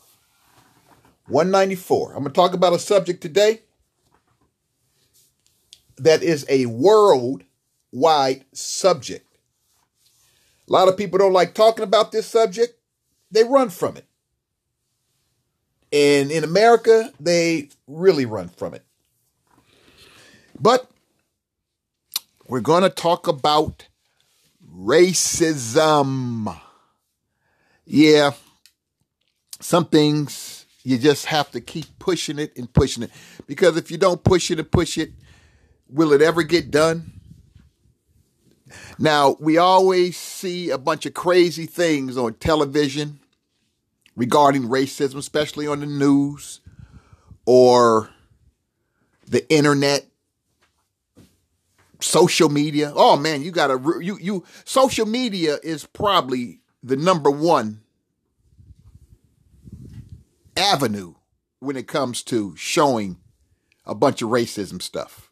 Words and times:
194. 1.27 2.07
I'm 2.09 2.20
going 2.20 2.26
to 2.26 2.34
talk 2.35 2.54
about 2.54 2.73
a 2.73 2.80
subject 2.80 3.23
today 3.23 3.62
that 5.98 6.23
is 6.23 6.45
a 6.49 6.66
worldwide 6.66 8.45
subject. 8.54 9.26
A 10.68 10.71
lot 10.71 10.88
of 10.88 10.98
people 10.98 11.20
don't 11.20 11.34
like 11.34 11.54
talking 11.54 11.84
about 11.84 12.12
this 12.12 12.26
subject, 12.26 12.80
they 13.31 13.44
run 13.44 13.70
from 13.70 13.98
it. 13.98 14.05
And 15.91 16.31
in 16.31 16.44
America, 16.44 17.12
they 17.20 17.70
really 17.88 18.26
run 18.26 18.49
from 18.49 18.73
it. 18.73 18.84
But 20.59 20.90
we're 22.48 22.62
going 22.62 22.84
to 22.84 22.90
talk 22.90 23.27
about 23.27 23.88
racism. 24.73 26.59
Yeah, 27.85 28.32
some 29.59 29.85
things 29.85 30.66
you 30.84 30.98
just 30.98 31.26
have 31.26 31.51
to 31.51 31.62
keep 31.62 31.85
pushing 31.98 32.40
it 32.40 32.55
and 32.57 32.71
pushing 32.71 33.04
it. 33.04 33.12
Because 33.48 33.77
if 33.77 33.90
you 33.90 33.98
don't 33.98 34.23
push 34.23 34.51
it 34.51 34.60
and 34.60 34.71
push 34.71 34.98
it, 34.98 35.12
Will 35.90 36.14
it 36.14 36.22
ever 36.22 36.44
get 36.44 36.72
done? 36.72 37.12
Now, 38.98 39.38
we 39.40 39.58
always 39.58 40.18
see 40.18 40.70
a 40.70 40.78
bunch 40.78 41.05
of 41.05 41.14
crazy 41.14 41.66
things 41.66 42.18
on 42.18 42.34
television 42.36 43.20
regarding 44.16 44.63
racism, 44.63 45.16
especially 45.16 45.68
on 45.68 45.82
the 45.82 45.86
news 45.86 46.62
or 47.46 48.10
the 49.28 49.48
internet, 49.52 50.06
social 52.00 52.50
media. 52.50 52.91
Oh 52.96 53.18
man, 53.18 53.41
you 53.41 53.52
got 53.52 53.68
to 53.68 54.00
you 54.02 54.18
you 54.20 54.44
social 54.63 55.06
media 55.06 55.58
is 55.63 55.86
probably 55.86 56.62
the 56.84 56.96
number 56.96 57.32
one 57.32 57.82
avenue 60.56 61.16
when 61.60 61.76
it 61.76 61.88
comes 61.88 62.24
to 62.24 62.56
showing 62.56 63.18
a 63.86 63.96
bunch 63.96 64.22
of 64.22 64.30
racism 64.30 64.81
stuff. 64.81 65.25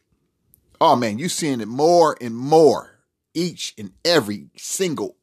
Oh 0.86 0.98
man, 0.98 1.18
you 1.18 1.30
seeing 1.30 1.62
it 1.62 1.70
more 1.70 2.18
and 2.20 2.36
more 2.36 3.00
each 3.34 3.74
and 3.78 3.94
every 4.04 4.50
single. 4.58 5.16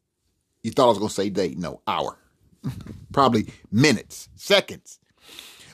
You 0.63 0.71
thought 0.71 0.87
I 0.87 0.89
was 0.89 0.97
gonna 0.97 1.11
say 1.11 1.29
day, 1.29 1.55
no 1.55 1.83
hour, 1.87 2.17
probably 3.13 3.53
minutes, 3.71 4.31
seconds. 4.37 4.99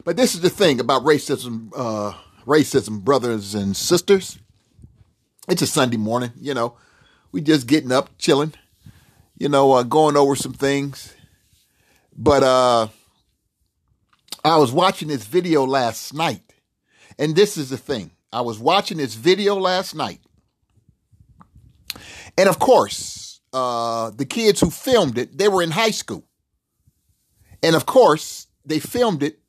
But 0.02 0.16
this 0.16 0.34
is 0.34 0.40
the 0.40 0.50
thing 0.50 0.80
about 0.80 1.04
racism, 1.04 1.70
uh, 1.76 2.14
racism, 2.46 3.04
brothers 3.04 3.54
and 3.54 3.76
sisters. 3.76 4.40
It's 5.48 5.62
a 5.62 5.68
Sunday 5.68 5.98
morning, 5.98 6.32
you 6.40 6.52
know. 6.52 6.76
We 7.30 7.40
just 7.40 7.68
getting 7.68 7.92
up, 7.92 8.10
chilling, 8.18 8.54
you 9.38 9.48
know, 9.48 9.70
uh, 9.70 9.84
going 9.84 10.16
over 10.16 10.34
some 10.34 10.54
things. 10.54 11.14
But 12.12 12.42
uh, 12.42 12.88
I 14.44 14.56
was 14.56 14.72
watching 14.72 15.06
this 15.06 15.24
video 15.24 15.64
last 15.64 16.12
night, 16.12 16.54
and 17.20 17.36
this 17.36 17.56
is 17.56 17.70
the 17.70 17.78
thing. 17.78 18.10
I 18.32 18.40
was 18.40 18.58
watching 18.58 18.98
this 18.98 19.14
video 19.14 19.56
last 19.56 19.94
night. 19.94 20.20
And 22.36 22.48
of 22.48 22.58
course, 22.58 23.40
uh, 23.52 24.10
the 24.10 24.26
kids 24.26 24.60
who 24.60 24.70
filmed 24.70 25.16
it, 25.18 25.38
they 25.38 25.48
were 25.48 25.62
in 25.62 25.70
high 25.70 25.90
school. 25.90 26.24
And 27.62 27.74
of 27.74 27.86
course, 27.86 28.48
they 28.64 28.78
filmed 28.78 29.22
it 29.22 29.40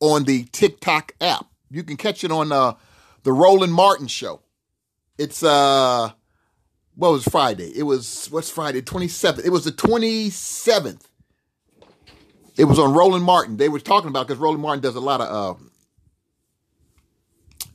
on 0.00 0.24
the 0.24 0.44
TikTok 0.44 1.12
app. 1.20 1.46
You 1.70 1.82
can 1.82 1.96
catch 1.96 2.22
it 2.22 2.30
on 2.30 2.52
uh, 2.52 2.74
the 3.24 3.32
Roland 3.32 3.72
Martin 3.72 4.06
show. 4.06 4.42
It's 5.18 5.42
uh 5.42 6.10
what 6.96 7.12
was 7.12 7.24
Friday? 7.24 7.72
It 7.74 7.84
was 7.84 8.28
what's 8.30 8.50
Friday? 8.50 8.82
27th. 8.82 9.44
It 9.44 9.50
was 9.50 9.64
the 9.64 9.72
27th. 9.72 11.02
It 12.56 12.64
was 12.64 12.78
on 12.78 12.94
Roland 12.94 13.24
Martin. 13.24 13.56
They 13.56 13.68
were 13.68 13.80
talking 13.80 14.08
about 14.08 14.28
because 14.28 14.40
Roland 14.40 14.62
Martin 14.62 14.80
does 14.80 14.94
a 14.94 15.00
lot 15.00 15.20
of 15.20 15.56
uh, 15.56 15.60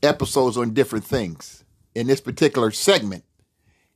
episodes 0.04 0.58
on 0.58 0.74
different 0.74 1.06
things. 1.06 1.64
In 1.96 2.08
this 2.08 2.22
particular 2.22 2.72
segment 2.72 3.24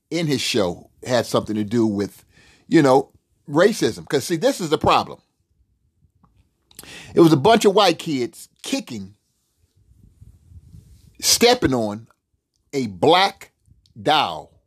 in 0.09 0.27
his 0.27 0.41
show 0.41 0.89
had 1.05 1.25
something 1.25 1.55
to 1.55 1.63
do 1.63 1.85
with, 1.85 2.25
you 2.67 2.81
know, 2.81 3.11
racism. 3.49 4.01
Because, 4.01 4.25
see, 4.25 4.35
this 4.35 4.59
is 4.59 4.69
the 4.69 4.77
problem. 4.77 5.19
It 7.15 7.21
was 7.21 7.31
a 7.31 7.37
bunch 7.37 7.65
of 7.65 7.73
white 7.73 7.99
kids 7.99 8.49
kicking, 8.61 9.15
stepping 11.21 11.73
on 11.73 12.07
a 12.73 12.87
black 12.87 13.51
doll, 14.01 14.61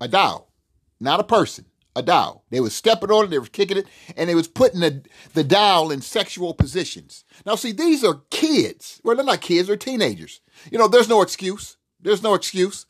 a 0.00 0.08
doll, 0.08 0.52
not 1.00 1.20
a 1.20 1.24
person 1.24 1.66
a 1.94 2.02
doll. 2.02 2.41
They 2.52 2.60
was 2.60 2.74
stepping 2.74 3.10
on 3.10 3.24
it, 3.24 3.28
they 3.28 3.38
was 3.38 3.48
kicking 3.48 3.78
it, 3.78 3.86
and 4.14 4.28
they 4.28 4.34
was 4.34 4.46
putting 4.46 4.80
the, 4.80 5.02
the 5.32 5.42
doll 5.42 5.90
in 5.90 6.02
sexual 6.02 6.52
positions. 6.52 7.24
Now, 7.46 7.54
see, 7.54 7.72
these 7.72 8.04
are 8.04 8.20
kids. 8.28 9.00
Well, 9.02 9.16
they're 9.16 9.24
not 9.24 9.40
kids, 9.40 9.68
they're 9.68 9.76
teenagers. 9.78 10.42
You 10.70 10.76
know, 10.76 10.86
there's 10.86 11.08
no 11.08 11.22
excuse. 11.22 11.78
There's 11.98 12.22
no 12.22 12.34
excuse. 12.34 12.84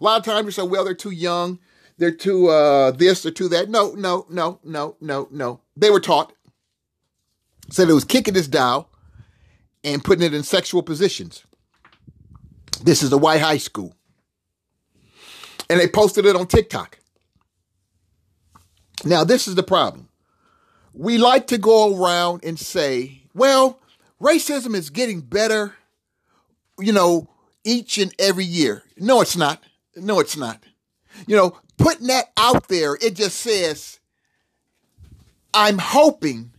A 0.00 0.04
lot 0.04 0.18
of 0.18 0.24
times 0.24 0.46
you 0.46 0.50
say, 0.52 0.62
well, 0.62 0.82
they're 0.82 0.94
too 0.94 1.10
young, 1.10 1.58
they're 1.98 2.10
too 2.10 2.48
uh, 2.48 2.92
this, 2.92 3.22
they're 3.22 3.30
too 3.30 3.48
that. 3.48 3.68
No, 3.68 3.92
no, 3.92 4.24
no, 4.30 4.60
no, 4.64 4.96
no, 4.98 5.28
no. 5.30 5.60
They 5.76 5.90
were 5.90 6.00
taught. 6.00 6.32
Said 7.68 7.90
it 7.90 7.92
was 7.92 8.04
kicking 8.04 8.32
this 8.32 8.48
doll 8.48 8.90
and 9.84 10.02
putting 10.02 10.24
it 10.24 10.32
in 10.32 10.42
sexual 10.42 10.82
positions. 10.82 11.44
This 12.82 13.02
is 13.02 13.12
a 13.12 13.18
white 13.18 13.42
high 13.42 13.58
school. 13.58 13.94
And 15.68 15.78
they 15.78 15.86
posted 15.86 16.24
it 16.24 16.34
on 16.34 16.46
TikTok. 16.46 16.98
Now, 19.04 19.24
this 19.24 19.48
is 19.48 19.54
the 19.54 19.62
problem. 19.62 20.08
We 20.94 21.18
like 21.18 21.46
to 21.48 21.58
go 21.58 21.96
around 21.96 22.44
and 22.44 22.58
say, 22.58 23.22
well, 23.34 23.80
racism 24.20 24.74
is 24.74 24.90
getting 24.90 25.20
better, 25.20 25.74
you 26.78 26.92
know, 26.92 27.28
each 27.64 27.98
and 27.98 28.14
every 28.18 28.44
year. 28.44 28.82
No, 28.96 29.20
it's 29.20 29.36
not. 29.36 29.62
No, 29.96 30.20
it's 30.20 30.36
not. 30.36 30.62
You 31.26 31.36
know, 31.36 31.58
putting 31.78 32.06
that 32.08 32.26
out 32.36 32.68
there, 32.68 32.96
it 33.00 33.14
just 33.14 33.38
says, 33.38 33.98
I'm 35.54 35.78
hoping 35.78 36.52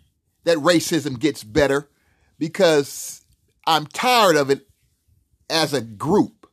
that 0.43 0.57
racism 0.57 1.19
gets 1.19 1.43
better 1.43 1.89
because 2.37 3.23
I'm 3.65 3.85
tired 3.87 4.35
of 4.35 4.49
it 4.49 4.67
as 5.49 5.73
a 5.73 5.81
group. 5.81 6.47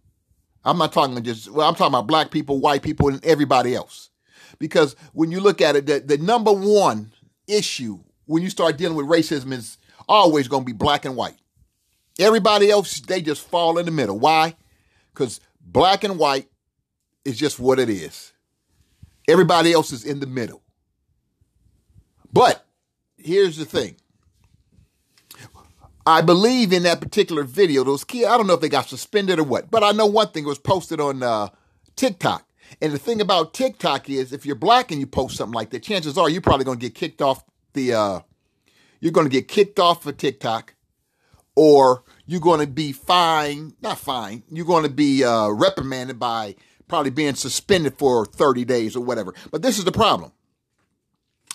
I'm 0.65 0.79
not 0.79 0.93
talking 0.93 1.23
just, 1.23 1.51
well, 1.51 1.69
I'm 1.69 1.75
talking 1.75 1.95
about 1.95 2.07
black 2.07 2.31
people, 2.31 2.61
white 2.61 2.83
people, 2.83 3.09
and 3.09 3.25
everybody 3.25 3.75
else. 3.75 4.10
Because 4.61 4.95
when 5.13 5.33
you 5.33 5.41
look 5.41 5.61
at 5.61 5.75
it, 5.75 5.87
the, 5.87 5.99
the 5.99 6.19
number 6.19 6.53
one 6.53 7.13
issue 7.49 7.99
when 8.27 8.45
you 8.45 8.51
start 8.51 8.77
dealing 8.77 8.97
with 8.97 9.07
racism 9.07 9.53
is 9.53 9.79
always 10.09 10.47
going 10.47 10.63
to 10.63 10.67
be 10.67 10.73
black 10.73 11.05
and 11.05 11.17
white. 11.17 11.35
Everybody 12.21 12.71
else, 12.71 13.01
they 13.01 13.23
just 13.23 13.49
fall 13.49 13.79
in 13.79 13.87
the 13.87 13.91
middle. 13.91 14.19
Why? 14.19 14.55
Because 15.13 15.41
black 15.61 16.05
and 16.05 16.19
white 16.19 16.49
is 17.25 17.39
just 17.39 17.59
what 17.59 17.81
it 17.81 17.89
is. 17.89 18.33
Everybody 19.27 19.73
else 19.73 19.93
is 19.93 20.05
in 20.05 20.21
the 20.21 20.27
middle. 20.27 20.63
But 22.33 22.65
here's 23.17 23.57
the 23.57 23.65
thing. 23.65 23.97
I 26.07 26.23
believe 26.23 26.73
in 26.73 26.83
that 26.85 27.01
particular 27.01 27.45
video, 27.45 27.85
those 27.85 28.05
kids, 28.05 28.27
I 28.27 28.37
don't 28.37 28.47
know 28.47 28.55
if 28.55 28.61
they 28.61 28.69
got 28.69 28.89
suspended 28.89 29.39
or 29.39 29.45
what, 29.45 29.71
but 29.71 29.83
I 29.83 29.93
know 29.93 30.07
one 30.07 30.29
thing 30.29 30.45
It 30.45 30.49
was 30.49 30.59
posted 30.59 31.01
on 31.01 31.23
uh, 31.23 31.49
TikTok. 31.97 32.47
And 32.81 32.93
the 32.93 32.99
thing 32.99 33.21
about 33.21 33.55
TikTok 33.55 34.09
is 34.09 34.33
if 34.33 34.47
you're 34.47 34.55
black 34.57 34.91
and 34.91 35.01
you 35.01 35.07
post 35.07 35.37
something 35.37 35.55
like 35.55 35.71
that, 35.71 35.83
chances 35.83 36.17
are 36.17 36.29
you're 36.29 36.41
probably 36.41 36.65
going 36.65 36.79
to 36.79 36.87
get 36.87 36.95
kicked 36.95 37.23
off 37.23 37.45
the, 37.73 37.95
uh, 37.95 38.21
you're 39.01 39.13
going 39.13 39.27
to 39.27 39.33
get 39.33 39.49
kicked 39.49 39.79
off 39.79 40.07
of 40.07 40.17
TikTok 40.17 40.75
or 41.57 42.05
you're 42.27 42.41
going 42.41 42.61
to 42.61 42.67
be 42.67 42.93
fined, 42.93 43.75
not 43.83 43.99
fined, 43.99 44.43
you're 44.51 44.67
going 44.67 44.85
to 44.85 44.91
be 44.91 45.25
uh, 45.25 45.49
reprimanded 45.49 46.19
by 46.19 46.55
probably 46.89 47.11
being 47.11 47.35
suspended 47.35 47.99
for 47.99 48.27
30 48.27 48.65
days 48.65 48.97
or 48.97 49.01
whatever. 49.05 49.35
But 49.51 49.63
this 49.63 49.79
is 49.79 49.85
the 49.85 49.93
problem 49.93 50.33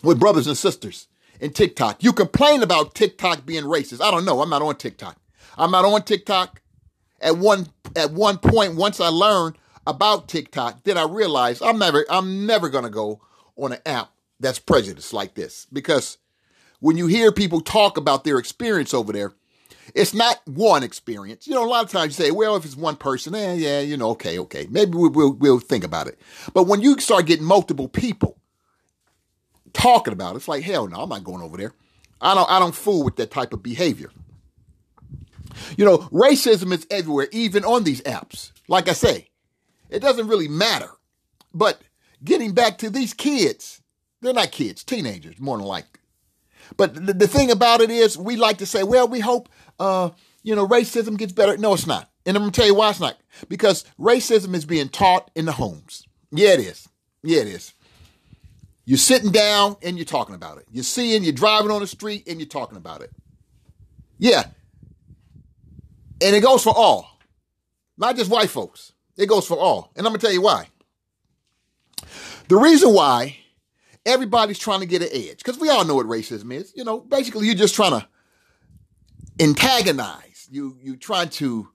with 0.04 0.20
brothers 0.20 0.48
and 0.48 0.58
sisters 0.58 1.08
in 1.40 1.52
TikTok. 1.52 2.04
You 2.04 2.14
complain 2.14 2.64
about 2.64 2.96
TikTok 2.96 3.46
being 3.46 3.64
racist. 3.64 4.02
I 4.02 4.12
don't 4.12 4.26
know. 4.26 4.42
I'm 4.42 4.50
not 4.50 4.62
on 4.62 4.76
TikTok. 4.76 5.18
I'm 5.58 5.72
not 5.72 5.86
on 5.86 6.04
TikTok. 6.04 6.62
At 7.22 7.38
one 7.38 7.68
at 7.96 8.12
one 8.12 8.38
point, 8.38 8.76
once 8.76 9.00
I 9.00 9.08
learned 9.08 9.58
about 9.88 10.28
TikTok, 10.28 10.84
then 10.84 10.98
I 10.98 11.04
realized 11.04 11.62
I'm 11.64 11.78
never 11.80 12.06
I'm 12.10 12.46
never 12.46 12.70
gonna 12.70 12.90
go 12.90 13.22
on 13.56 13.74
an 13.74 13.80
app 13.86 14.12
that's 14.40 14.60
prejudiced 14.60 15.14
like 15.14 15.36
this. 15.36 15.68
Because 15.72 16.18
when 16.80 16.98
you 16.98 17.08
hear 17.08 17.32
people 17.32 17.62
talk 17.62 17.98
about 17.98 18.24
their 18.24 18.38
experience 18.38 18.94
over 18.94 19.14
there, 19.14 19.34
It's 19.94 20.14
not 20.14 20.42
one 20.46 20.84
experience. 20.84 21.48
You 21.48 21.54
know, 21.54 21.64
a 21.66 21.70
lot 21.70 21.86
of 21.86 21.92
times 21.92 22.18
you 22.18 22.26
say, 22.26 22.32
well, 22.32 22.56
if 22.56 22.66
it's 22.66 22.76
one 22.76 22.96
person, 22.96 23.36
eh, 23.36 23.54
yeah, 23.54 23.80
you 23.82 23.98
know, 23.98 24.10
okay, 24.12 24.40
okay. 24.40 24.68
Maybe 24.70 24.98
we, 24.98 25.10
will 25.10 25.34
we'll 25.34 25.60
think 25.60 25.84
about 25.84 26.08
it. 26.08 26.20
But 26.54 26.64
when 26.68 26.82
you 26.82 27.00
start 27.00 27.28
getting 27.28 27.46
multiple 27.46 27.88
people 27.88 28.38
talking 29.74 30.14
about 30.14 30.34
it, 30.34 30.38
it's 30.38 30.48
like, 30.48 30.64
hell 30.64 30.88
no, 30.88 31.02
I'm 31.02 31.10
not 31.10 31.24
going 31.24 31.42
over 31.42 31.58
there. 31.58 31.74
I 32.20 32.34
don't, 32.34 32.50
I 32.50 32.60
don't 32.60 32.74
fool 32.74 33.04
with 33.04 33.18
that 33.18 33.32
type 33.32 33.54
of 33.54 33.62
behavior. 33.62 34.10
You 35.78 35.86
know, 35.86 36.00
racism 36.00 36.74
is 36.74 36.88
everywhere, 36.90 37.28
even 37.32 37.64
on 37.64 37.84
these 37.84 38.02
apps. 38.02 38.52
Like 38.68 38.90
I 38.90 38.94
say, 38.94 39.30
it 39.90 40.00
doesn't 40.00 40.28
really 40.28 40.48
matter. 40.48 40.90
But 41.54 41.82
getting 42.24 42.54
back 42.54 42.78
to 42.80 42.90
these 42.90 43.14
kids, 43.14 43.82
they're 44.22 44.34
not 44.34 44.52
kids, 44.52 44.84
teenagers, 44.84 45.40
more 45.40 45.58
than 45.58 45.68
likely. 45.68 46.02
But 46.78 46.96
the, 46.96 47.14
the 47.14 47.28
thing 47.28 47.52
about 47.52 47.82
it 47.82 47.92
is, 47.92 48.18
we 48.18 48.36
like 48.36 48.58
to 48.58 48.66
say, 48.66 48.84
well, 48.84 49.08
we 49.08 49.20
hope, 49.20 49.50
uh, 49.80 50.10
you 50.44 50.56
know, 50.56 50.68
racism 50.68 51.18
gets 51.18 51.34
better. 51.34 51.58
No, 51.58 51.74
it's 51.74 51.88
not. 51.88 52.10
And 52.26 52.36
I'm 52.36 52.44
going 52.44 52.52
to 52.52 52.60
tell 52.60 52.68
you 52.68 52.76
why 52.76 52.90
it's 52.90 53.00
not. 53.00 53.18
Because 53.48 53.86
racism 54.00 54.56
is 54.56 54.66
being 54.66 54.90
taught 54.90 55.30
in 55.36 55.46
the 55.46 55.52
homes. 55.52 56.08
Yeah, 56.32 56.54
it 56.54 56.60
is. 56.62 56.90
Yeah, 57.22 57.42
it 57.42 57.48
is. 57.48 57.74
You're 58.86 58.98
sitting 58.98 59.32
down 59.32 59.78
and 59.82 59.98
you're 59.98 60.06
talking 60.06 60.36
about 60.36 60.58
it. 60.58 60.66
You're 60.72 60.84
seeing, 60.84 61.24
you're 61.24 61.34
driving 61.34 61.72
on 61.72 61.82
the 61.82 61.88
street 61.88 62.28
and 62.28 62.40
you're 62.40 62.48
talking 62.48 62.78
about 62.78 63.02
it. 63.02 63.12
Yeah. 64.18 64.44
And 66.22 66.36
it 66.36 66.42
goes 66.42 66.64
for 66.64 66.74
all, 66.76 67.20
not 67.98 68.16
just 68.16 68.32
white 68.32 68.50
folks. 68.50 68.94
It 69.18 69.28
goes 69.28 69.48
for 69.48 69.58
all. 69.58 69.92
And 69.96 70.06
I'm 70.06 70.12
going 70.12 70.20
to 70.20 70.26
tell 70.26 70.34
you 70.34 70.42
why. 70.42 70.68
The 72.48 72.58
reason 72.58 72.94
why 72.94 73.38
everybody's 74.06 74.60
trying 74.60 74.82
to 74.82 74.86
get 74.86 75.02
an 75.02 75.10
edge, 75.12 75.38
because 75.38 75.58
we 75.58 75.70
all 75.70 75.86
know 75.86 75.96
what 75.96 76.06
racism 76.06 76.54
is. 76.54 76.72
You 76.76 76.84
know, 76.84 77.00
basically, 77.00 77.48
you're 77.48 77.56
just 77.56 77.76
trying 77.76 78.00
to 78.00 78.08
antagonize. 79.40 80.48
You 80.52 80.78
you 80.82 80.96
trying 80.96 81.30
to 81.30 81.70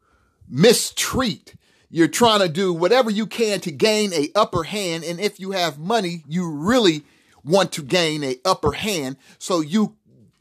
mistreat. 0.49 1.55
You're 1.89 2.09
trying 2.09 2.41
to 2.41 2.49
do 2.49 2.73
whatever 2.73 3.11
you 3.11 3.27
can 3.27 3.59
to 3.61 3.73
gain 3.73 4.13
a 4.13 4.31
upper 4.37 4.63
hand. 4.63 5.03
And 5.03 5.19
if 5.19 5.41
you 5.41 5.51
have 5.51 5.79
money, 5.79 6.23
you 6.29 6.49
really 6.49 7.03
want 7.43 7.73
to 7.73 7.83
gain 7.83 8.23
a 8.23 8.37
upper 8.45 8.73
hand. 8.73 9.17
So 9.39 9.61
you 9.61 9.97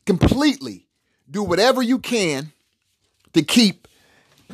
completely 0.06 0.88
do 1.30 1.42
whatever 1.42 1.82
you 1.82 1.98
can 1.98 2.52
to 3.34 3.42
keep 3.42 3.88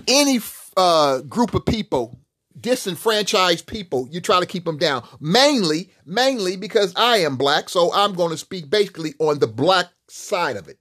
any 0.07 0.39
uh, 0.77 1.19
group 1.21 1.53
of 1.53 1.65
people 1.65 2.17
disenfranchised 2.59 3.67
people, 3.67 4.07
you 4.11 4.21
try 4.21 4.39
to 4.39 4.45
keep 4.45 4.65
them 4.65 4.77
down. 4.77 5.07
Mainly, 5.19 5.91
mainly 6.05 6.55
because 6.55 6.93
I 6.95 7.17
am 7.17 7.37
black, 7.37 7.69
so 7.69 7.93
I'm 7.93 8.13
going 8.13 8.31
to 8.31 8.37
speak 8.37 8.69
basically 8.69 9.13
on 9.19 9.39
the 9.39 9.47
black 9.47 9.87
side 10.07 10.55
of 10.55 10.67
it. 10.67 10.79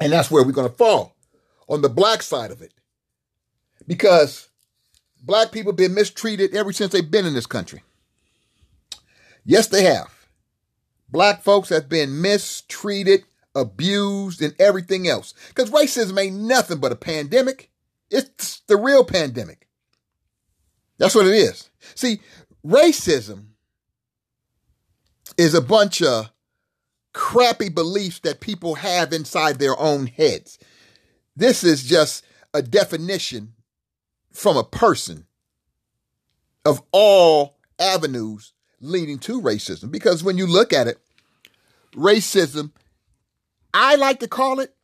And 0.00 0.12
that's 0.12 0.30
where 0.30 0.44
we're 0.44 0.52
going 0.52 0.68
to 0.68 0.76
fall 0.76 1.16
on 1.68 1.82
the 1.82 1.88
black 1.88 2.22
side 2.22 2.50
of 2.50 2.60
it. 2.62 2.72
Because 3.86 4.48
black 5.22 5.52
people 5.52 5.72
have 5.72 5.76
been 5.76 5.94
mistreated 5.94 6.54
ever 6.54 6.72
since 6.72 6.92
they've 6.92 7.10
been 7.10 7.26
in 7.26 7.34
this 7.34 7.46
country. 7.46 7.82
Yes, 9.44 9.68
they 9.68 9.84
have. 9.84 10.10
Black 11.08 11.42
folks 11.42 11.68
have 11.68 11.88
been 11.88 12.20
mistreated, 12.20 13.24
abused, 13.54 14.42
and 14.42 14.54
everything 14.58 15.06
else. 15.06 15.34
Because 15.48 15.70
racism 15.70 16.18
ain't 16.18 16.40
nothing 16.40 16.78
but 16.78 16.92
a 16.92 16.96
pandemic. 16.96 17.70
It's 18.10 18.60
the 18.60 18.76
real 18.76 19.04
pandemic. 19.04 19.63
That's 20.98 21.14
what 21.14 21.26
it 21.26 21.34
is. 21.34 21.70
See, 21.94 22.20
racism 22.64 23.46
is 25.36 25.54
a 25.54 25.60
bunch 25.60 26.02
of 26.02 26.30
crappy 27.12 27.68
beliefs 27.68 28.20
that 28.20 28.40
people 28.40 28.76
have 28.76 29.12
inside 29.12 29.58
their 29.58 29.78
own 29.78 30.06
heads. 30.06 30.58
This 31.36 31.64
is 31.64 31.82
just 31.82 32.24
a 32.52 32.62
definition 32.62 33.54
from 34.32 34.56
a 34.56 34.64
person 34.64 35.26
of 36.64 36.82
all 36.92 37.58
avenues 37.78 38.52
leading 38.80 39.18
to 39.20 39.40
racism. 39.40 39.90
Because 39.90 40.22
when 40.22 40.38
you 40.38 40.46
look 40.46 40.72
at 40.72 40.86
it, 40.86 40.98
racism, 41.94 42.72
I 43.72 43.96
like 43.96 44.20
to 44.20 44.28
call 44.28 44.60
it 44.60 44.74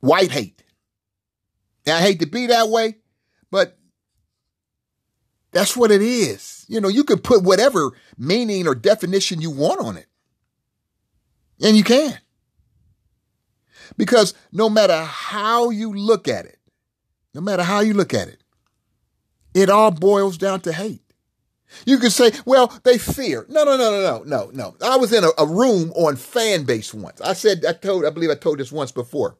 white 0.00 0.30
hate. 0.30 0.62
And 1.86 1.96
I 1.96 2.00
hate 2.00 2.20
to 2.20 2.26
be 2.26 2.46
that 2.46 2.68
way, 2.68 2.96
but 3.50 3.78
that's 5.52 5.76
what 5.76 5.90
it 5.90 6.02
is. 6.02 6.64
You 6.68 6.80
know, 6.80 6.88
you 6.88 7.04
can 7.04 7.18
put 7.18 7.42
whatever 7.42 7.92
meaning 8.16 8.66
or 8.66 8.74
definition 8.74 9.40
you 9.40 9.50
want 9.50 9.80
on 9.80 9.96
it. 9.96 10.06
And 11.62 11.76
you 11.76 11.84
can. 11.84 12.18
Because 13.96 14.34
no 14.52 14.70
matter 14.70 15.02
how 15.02 15.70
you 15.70 15.92
look 15.92 16.28
at 16.28 16.46
it, 16.46 16.58
no 17.34 17.40
matter 17.40 17.62
how 17.62 17.80
you 17.80 17.94
look 17.94 18.14
at 18.14 18.28
it, 18.28 18.42
it 19.54 19.68
all 19.68 19.90
boils 19.90 20.38
down 20.38 20.60
to 20.60 20.72
hate. 20.72 21.02
You 21.86 21.98
can 21.98 22.10
say, 22.10 22.32
well, 22.44 22.72
they 22.82 22.98
fear. 22.98 23.46
No, 23.48 23.64
no, 23.64 23.76
no, 23.76 23.90
no, 23.90 24.00
no, 24.00 24.22
no, 24.24 24.50
no. 24.52 24.76
I 24.82 24.96
was 24.96 25.12
in 25.12 25.22
a, 25.22 25.28
a 25.38 25.46
room 25.46 25.92
on 25.92 26.16
Fanbase 26.16 26.94
once. 26.94 27.20
I 27.20 27.32
said, 27.32 27.64
I 27.64 27.72
told, 27.72 28.04
I 28.04 28.10
believe 28.10 28.30
I 28.30 28.34
told 28.34 28.58
this 28.58 28.72
once 28.72 28.90
before, 28.90 29.36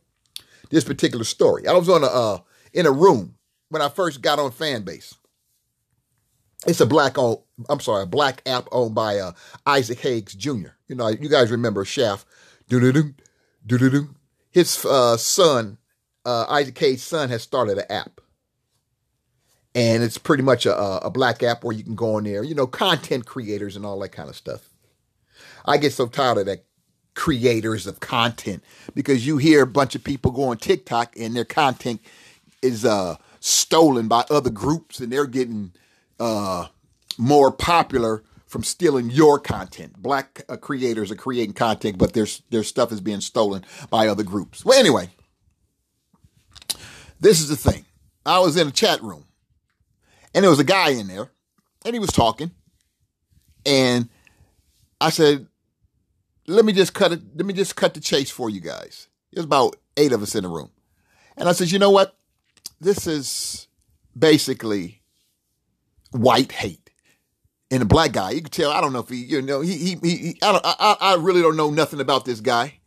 this 0.71 0.85
particular 0.85 1.25
story. 1.25 1.67
I 1.67 1.73
was 1.73 1.89
on 1.89 2.05
a, 2.05 2.07
uh, 2.07 2.39
in 2.73 2.87
a 2.87 2.93
room 2.93 3.35
when 3.69 3.83
I 3.83 3.89
first 3.89 4.23
got 4.23 4.39
on 4.39 4.53
Fanbase. 4.53 5.17
It's 6.67 6.81
a 6.81 6.87
black 6.87 7.17
I'm 7.69 7.81
sorry, 7.81 8.03
a 8.03 8.07
black 8.07 8.43
app 8.47 8.69
owned 8.73 8.95
by 8.95 9.19
uh, 9.19 9.33
Isaac 9.67 10.01
Hayes 10.01 10.35
Jr. 10.35 10.73
You 10.89 10.97
know, 10.97 11.09
you 11.09 11.29
guys 11.29 11.51
remember 11.51 11.85
Shaft. 11.85 12.27
Do-do-do, 12.69 13.15
do-do-do. 13.67 14.11
His 14.51 14.85
uh, 14.85 15.17
son, 15.17 15.79
uh, 16.25 16.47
Isaac 16.49 16.79
Hayes' 16.79 17.03
son, 17.03 17.29
has 17.31 17.43
started 17.43 17.79
an 17.79 17.85
app. 17.91 18.21
And 19.75 20.03
it's 20.03 20.19
pretty 20.19 20.43
much 20.43 20.67
a, 20.67 21.05
a 21.05 21.11
black 21.11 21.43
app 21.43 21.65
where 21.65 21.75
you 21.75 21.85
can 21.85 21.95
go 21.95 22.19
in 22.19 22.25
there, 22.25 22.43
you 22.43 22.55
know, 22.55 22.67
content 22.67 23.27
creators 23.27 23.77
and 23.77 23.87
all 23.87 23.99
that 24.01 24.11
kind 24.11 24.29
of 24.29 24.37
stuff. 24.37 24.69
I 25.65 25.77
get 25.77 25.93
so 25.93 26.07
tired 26.07 26.39
of 26.39 26.47
that 26.47 26.65
creators 27.15 27.87
of 27.87 28.01
content 28.01 28.65
because 28.95 29.27
you 29.27 29.37
hear 29.37 29.63
a 29.63 29.67
bunch 29.67 29.95
of 29.95 30.05
people 30.05 30.33
go 30.33 30.45
on 30.45 30.57
TikTok 30.57 31.17
and 31.17 31.35
their 31.35 31.45
content 31.45 32.01
is 32.63 32.85
uh, 32.85 33.17
stolen 33.41 34.09
by 34.09 34.25
other 34.31 34.51
groups 34.51 35.01
and 35.01 35.13
they're 35.13 35.27
getting 35.27 35.73
uh, 36.21 36.67
more 37.19 37.51
popular 37.51 38.23
from 38.47 38.63
stealing 38.63 39.11
your 39.11 39.39
content. 39.39 40.01
Black 40.01 40.43
uh, 40.49 40.57
creators 40.57 41.11
are 41.11 41.17
creating 41.17 41.55
content, 41.55 41.99
but 41.99 42.13
their 42.13 42.27
their 42.51 42.63
stuff 42.63 42.93
is 42.93 43.01
being 43.01 43.21
stolen 43.21 43.65
by 43.89 44.07
other 44.07 44.23
groups. 44.23 44.65
Well, 44.65 44.79
anyway, 44.79 45.09
this 47.19 47.41
is 47.41 47.49
the 47.49 47.57
thing. 47.57 47.87
I 48.27 48.39
was 48.41 48.57
in 48.57 48.69
a 48.69 48.73
chat 48.73 49.03
room, 49.03 49.25
and 50.35 50.45
there 50.45 50.51
was 50.51 50.61
a 50.61 50.65
guy 50.65 50.91
in 50.91 51.09
there, 51.09 51.31
and 51.85 51.95
he 51.95 52.01
was 52.01 52.11
talking, 52.11 52.51
and 53.65 54.09
I 55.01 55.11
said, 55.11 55.47
"Let 56.47 56.65
me 56.65 56.73
just 56.73 56.93
cut 56.93 57.13
it. 57.13 57.21
Let 57.35 57.47
me 57.47 57.55
just 57.55 57.77
cut 57.77 57.95
the 57.95 58.01
chase 58.01 58.31
for 58.31 58.51
you 58.51 58.61
guys." 58.61 59.09
There's 59.33 59.47
about 59.47 59.77
eight 59.97 60.13
of 60.13 60.23
us 60.23 60.35
in 60.35 60.43
the 60.43 60.51
room, 60.51 60.71
and 61.37 61.49
I 61.49 61.53
said, 61.53 61.71
"You 61.71 61.79
know 61.79 61.91
what? 61.91 62.17
This 62.79 63.07
is 63.07 63.69
basically." 64.19 65.00
White 66.11 66.53
hate. 66.53 66.91
And 67.71 67.83
the 67.83 67.87
black 67.87 68.13
guy, 68.13 68.33
you 68.33 68.43
can 68.43 68.51
tell. 68.51 68.73
I 68.73 68.81
don't 68.81 68.93
know 68.93 68.99
if 69.01 69.09
he, 69.09 69.17
you 69.17 69.43
know, 69.43 69.61
he, 69.61 69.77
he, 69.77 69.97
he 70.03 70.39
I, 70.43 70.53
don't, 70.53 70.65
I, 70.65 70.97
I 71.01 71.15
really 71.17 71.41
don't 71.41 71.57
know 71.57 71.71
nothing 71.71 72.01
about 72.01 72.25
this 72.25 72.41
guy. 72.41 72.81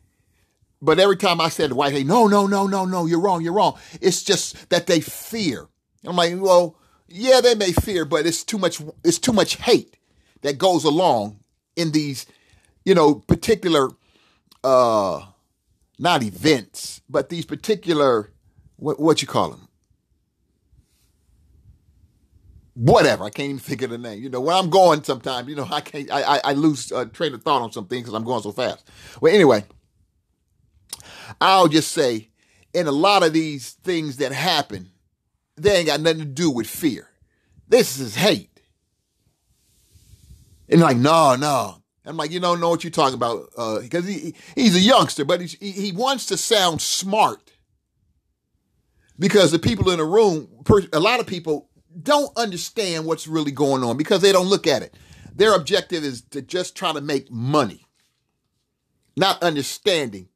But 0.82 1.00
every 1.00 1.16
time 1.16 1.40
I 1.40 1.48
said 1.48 1.72
white 1.72 1.94
hate, 1.94 2.06
no, 2.06 2.28
no, 2.28 2.46
no, 2.46 2.68
no, 2.68 2.84
no, 2.84 3.06
you're 3.06 3.22
wrong, 3.22 3.42
you're 3.42 3.54
wrong. 3.54 3.80
It's 4.02 4.22
just 4.22 4.70
that 4.70 4.88
they 4.88 5.00
fear. 5.00 5.70
I'm 6.06 6.18
like, 6.18 6.34
well, 6.38 6.78
yeah, 7.08 7.40
they 7.40 7.56
may 7.56 7.72
fear, 7.72 8.04
but 8.04 8.26
it's 8.26 8.44
too 8.44 8.58
much. 8.58 8.82
It's 9.06 9.20
too 9.20 9.32
much 9.32 9.56
hate 9.56 9.96
that 10.42 10.58
goes 10.58 10.84
along 10.84 11.40
in 11.78 11.92
these, 11.92 12.26
you 12.84 12.94
know, 12.94 13.16
particular, 13.16 13.92
uh, 14.66 15.26
not 15.98 16.22
events, 16.24 17.02
but 17.10 17.30
these 17.30 17.46
particular, 17.46 18.34
what 18.76 19.00
what 19.00 19.22
you 19.22 19.28
call 19.30 19.52
them, 19.52 19.70
whatever. 22.74 23.24
I 23.24 23.30
can't 23.30 23.50
even 23.50 23.60
think 23.60 23.82
of 23.82 23.90
the 23.90 23.98
name. 23.98 24.22
You 24.22 24.30
know, 24.30 24.42
when 24.42 24.56
I'm 24.56 24.70
going 24.70 25.04
sometimes, 25.04 25.48
you 25.48 25.56
know, 25.56 25.68
I 25.70 25.82
can't, 25.82 26.12
I, 26.12 26.22
I, 26.22 26.42
I 26.44 26.54
lose 26.54 26.92
uh, 26.92 27.06
train 27.06 27.34
of 27.34 27.44
thought 27.44 27.62
on 27.62 27.72
some 27.72 27.88
things 27.88 28.04
because 28.04 28.14
I'm 28.16 28.24
going 28.24 28.42
so 28.42 28.52
fast. 28.52 28.90
Well, 29.22 29.34
anyway, 29.34 29.66
I'll 31.40 31.68
just 31.68 31.92
say 31.92 32.30
in 32.74 32.88
a 32.88 32.92
lot 32.92 33.24
of 33.24 33.34
these 33.34 33.72
things 33.84 34.18
that 34.18 34.32
happen, 34.32 34.90
they 35.56 35.78
ain't 35.78 35.88
got 35.88 36.02
nothing 36.02 36.20
to 36.20 36.26
do 36.26 36.50
with 36.50 36.68
fear. 36.68 37.10
This 37.68 38.00
is 38.00 38.16
hate. 38.16 38.62
And 40.70 40.82
like, 40.82 40.98
no, 40.98 41.36
no. 41.36 41.76
I'm 42.06 42.18
like, 42.18 42.32
you 42.32 42.40
don't 42.40 42.60
know 42.60 42.70
what 42.70 42.84
you're 42.84 42.92
talking 42.92 43.16
about. 43.16 43.50
Uh, 43.56 43.80
because 43.80 44.08
he, 44.08 44.36
he's 44.56 44.76
a 44.76 44.80
youngster, 44.80 45.24
but 45.24 45.42
he, 45.42 45.72
he 45.72 45.92
wants 45.92 46.26
to 46.28 46.38
sound 46.38 46.82
smart. 46.82 47.52
Because 49.20 49.52
the 49.52 49.60
people 49.60 49.92
in 49.92 50.00
the 50.00 50.06
room, 50.06 50.50
a 50.92 51.00
lot 51.00 51.20
of 51.20 51.28
people 51.28 51.70
don't 52.02 52.36
understand 52.38 53.06
what's 53.06 53.28
really 53.28 53.52
going 53.52 53.84
on 53.84 53.98
because 53.98 54.22
they 54.22 54.32
don't 54.32 54.48
look 54.48 54.68
at 54.68 54.82
it. 54.82 54.96
Their 55.36 55.56
objective 55.56 56.04
is 56.04 56.22
to 56.32 56.42
just 56.42 56.76
try 56.76 56.94
to 56.94 57.02
make 57.02 57.32
money, 57.32 57.86
not 59.16 59.42
understanding 59.42 60.30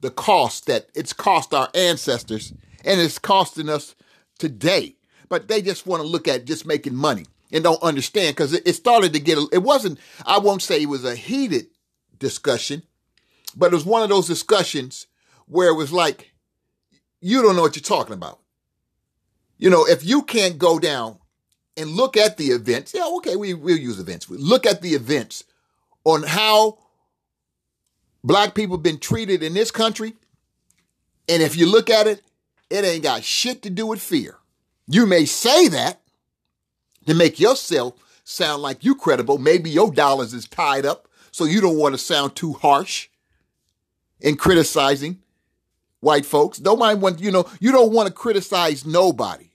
the 0.00 0.10
cost 0.10 0.66
that 0.66 0.88
it's 0.94 1.12
cost 1.12 1.52
our 1.52 1.68
ancestors 1.74 2.52
and 2.84 3.00
it's 3.00 3.18
costing 3.18 3.68
us 3.68 3.94
today. 4.38 4.96
But 5.28 5.48
they 5.48 5.62
just 5.62 5.86
want 5.86 6.02
to 6.02 6.08
look 6.08 6.26
at 6.26 6.44
just 6.44 6.66
making 6.66 6.94
money 6.94 7.26
and 7.52 7.62
don't 7.62 7.82
understand 7.82 8.34
because 8.34 8.52
it, 8.52 8.74
started 8.74 9.12
to 9.12 9.20
get, 9.20 9.38
it 9.52 9.62
wasn't, 9.62 9.98
I 10.24 10.38
won't 10.38 10.62
say 10.62 10.82
it 10.82 10.88
was 10.88 11.04
a 11.04 11.14
heated 11.14 11.66
discussion, 12.18 12.82
but 13.56 13.72
it 13.72 13.74
was 13.74 13.84
one 13.84 14.02
of 14.02 14.08
those 14.08 14.26
discussions 14.26 15.06
where 15.46 15.68
it 15.68 15.76
was 15.76 15.92
like, 15.92 16.32
you 17.20 17.42
don't 17.42 17.56
know 17.56 17.62
what 17.62 17.76
you're 17.76 17.82
talking 17.82 18.14
about. 18.14 18.39
You 19.60 19.68
know, 19.68 19.86
if 19.86 20.02
you 20.02 20.22
can't 20.22 20.56
go 20.56 20.78
down 20.78 21.18
and 21.76 21.90
look 21.90 22.16
at 22.16 22.38
the 22.38 22.46
events, 22.46 22.94
yeah, 22.94 23.06
okay, 23.18 23.36
we, 23.36 23.52
we'll 23.52 23.76
use 23.76 24.00
events. 24.00 24.26
We 24.26 24.38
look 24.38 24.64
at 24.64 24.80
the 24.80 24.94
events 24.94 25.44
on 26.02 26.22
how 26.22 26.78
black 28.24 28.54
people 28.54 28.76
have 28.76 28.82
been 28.82 28.98
treated 28.98 29.42
in 29.42 29.52
this 29.52 29.70
country. 29.70 30.14
And 31.28 31.42
if 31.42 31.56
you 31.56 31.70
look 31.70 31.90
at 31.90 32.06
it, 32.06 32.22
it 32.70 32.86
ain't 32.86 33.02
got 33.02 33.22
shit 33.22 33.60
to 33.62 33.70
do 33.70 33.86
with 33.86 34.00
fear. 34.00 34.38
You 34.88 35.04
may 35.04 35.26
say 35.26 35.68
that 35.68 36.00
to 37.06 37.12
make 37.12 37.38
yourself 37.38 37.94
sound 38.24 38.62
like 38.62 38.82
you 38.82 38.94
credible. 38.94 39.36
Maybe 39.36 39.68
your 39.68 39.92
dollars 39.92 40.32
is 40.32 40.48
tied 40.48 40.86
up, 40.86 41.06
so 41.32 41.44
you 41.44 41.60
don't 41.60 41.76
want 41.76 41.92
to 41.92 41.98
sound 41.98 42.34
too 42.34 42.54
harsh 42.54 43.08
in 44.20 44.38
criticizing 44.38 45.18
white 46.00 46.24
folks. 46.24 46.56
Don't 46.56 46.78
mind 46.78 47.02
when, 47.02 47.18
you 47.18 47.30
know, 47.30 47.46
you 47.60 47.72
don't 47.72 47.92
want 47.92 48.08
to 48.08 48.14
criticize 48.14 48.86
nobody. 48.86 49.49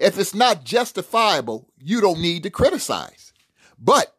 If 0.00 0.18
it's 0.18 0.34
not 0.34 0.64
justifiable, 0.64 1.68
you 1.78 2.00
don't 2.00 2.20
need 2.20 2.42
to 2.44 2.50
criticize. 2.50 3.32
But 3.78 4.14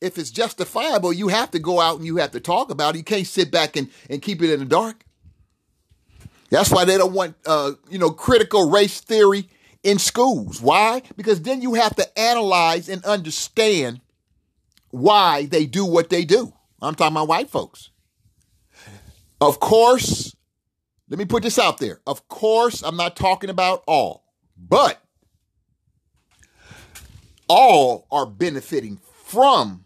if 0.00 0.18
it's 0.18 0.30
justifiable, 0.30 1.12
you 1.12 1.28
have 1.28 1.50
to 1.52 1.58
go 1.58 1.80
out 1.80 1.98
and 1.98 2.06
you 2.06 2.16
have 2.16 2.32
to 2.32 2.40
talk 2.40 2.70
about 2.70 2.94
it. 2.94 2.98
You 2.98 3.04
can't 3.04 3.26
sit 3.26 3.50
back 3.50 3.76
and, 3.76 3.90
and 4.08 4.22
keep 4.22 4.42
it 4.42 4.52
in 4.52 4.60
the 4.60 4.66
dark. 4.66 5.04
That's 6.50 6.70
why 6.70 6.84
they 6.84 6.98
don't 6.98 7.12
want, 7.12 7.36
uh, 7.46 7.72
you 7.88 7.98
know, 7.98 8.10
critical 8.10 8.70
race 8.70 9.00
theory 9.00 9.48
in 9.82 9.98
schools. 9.98 10.60
Why? 10.60 11.02
Because 11.16 11.42
then 11.42 11.62
you 11.62 11.74
have 11.74 11.94
to 11.96 12.18
analyze 12.18 12.88
and 12.88 13.04
understand 13.04 14.00
why 14.90 15.46
they 15.46 15.66
do 15.66 15.84
what 15.84 16.10
they 16.10 16.24
do. 16.24 16.52
I'm 16.82 16.94
talking 16.94 17.16
about 17.16 17.28
white 17.28 17.50
folks. 17.50 17.90
Of 19.40 19.60
course, 19.60 20.34
let 21.08 21.18
me 21.18 21.24
put 21.24 21.42
this 21.42 21.58
out 21.58 21.78
there. 21.78 22.00
Of 22.06 22.26
course, 22.28 22.82
I'm 22.82 22.96
not 22.96 23.16
talking 23.16 23.50
about 23.50 23.84
all, 23.86 24.24
but 24.56 25.00
all 27.50 28.06
are 28.12 28.26
benefiting 28.26 29.00
from 29.24 29.84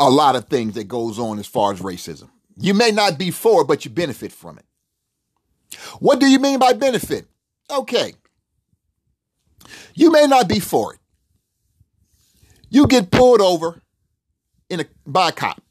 a 0.00 0.10
lot 0.10 0.34
of 0.34 0.48
things 0.48 0.74
that 0.74 0.88
goes 0.88 1.16
on 1.16 1.38
as 1.38 1.46
far 1.46 1.72
as 1.72 1.78
racism. 1.78 2.28
You 2.56 2.74
may 2.74 2.90
not 2.90 3.18
be 3.18 3.30
for 3.30 3.62
it, 3.62 3.68
but 3.68 3.84
you 3.84 3.90
benefit 3.92 4.32
from 4.32 4.58
it. 4.58 4.64
What 6.00 6.18
do 6.18 6.26
you 6.26 6.40
mean 6.40 6.58
by 6.58 6.72
benefit? 6.72 7.28
Okay. 7.70 8.14
You 9.94 10.10
may 10.10 10.26
not 10.26 10.48
be 10.48 10.58
for 10.58 10.94
it. 10.94 11.00
You 12.68 12.88
get 12.88 13.12
pulled 13.12 13.40
over 13.40 13.80
in 14.68 14.80
a, 14.80 14.86
by 15.06 15.28
a 15.28 15.32
cop. 15.32 15.62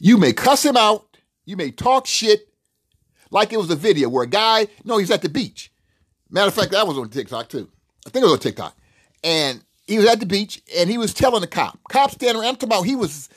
You 0.00 0.18
may 0.18 0.32
cuss 0.32 0.64
him 0.64 0.76
out. 0.76 1.16
You 1.44 1.56
may 1.56 1.70
talk 1.70 2.08
shit 2.08 2.48
like 3.30 3.52
it 3.52 3.56
was 3.58 3.70
a 3.70 3.76
video 3.76 4.08
where 4.08 4.24
a 4.24 4.28
guy, 4.28 4.66
no, 4.84 4.98
he's 4.98 5.12
at 5.12 5.22
the 5.22 5.28
beach. 5.28 5.70
Matter 6.28 6.48
of 6.48 6.54
fact, 6.54 6.72
that 6.72 6.88
was 6.88 6.98
on 6.98 7.08
TikTok 7.08 7.48
too. 7.48 7.70
I 8.06 8.10
think 8.10 8.22
it 8.22 8.26
was 8.26 8.34
on 8.34 8.38
TikTok. 8.40 8.76
And 9.22 9.62
he 9.86 9.98
was 9.98 10.06
at 10.06 10.20
the 10.20 10.26
beach 10.26 10.62
and 10.76 10.88
he 10.90 10.98
was 10.98 11.14
telling 11.14 11.40
the 11.40 11.46
cop. 11.46 11.78
Cop 11.88 12.10
standing 12.10 12.42
around, 12.42 12.50
I'm 12.50 12.56
talking 12.56 12.68
about 12.68 12.86
he 12.86 12.96
was 12.96 13.28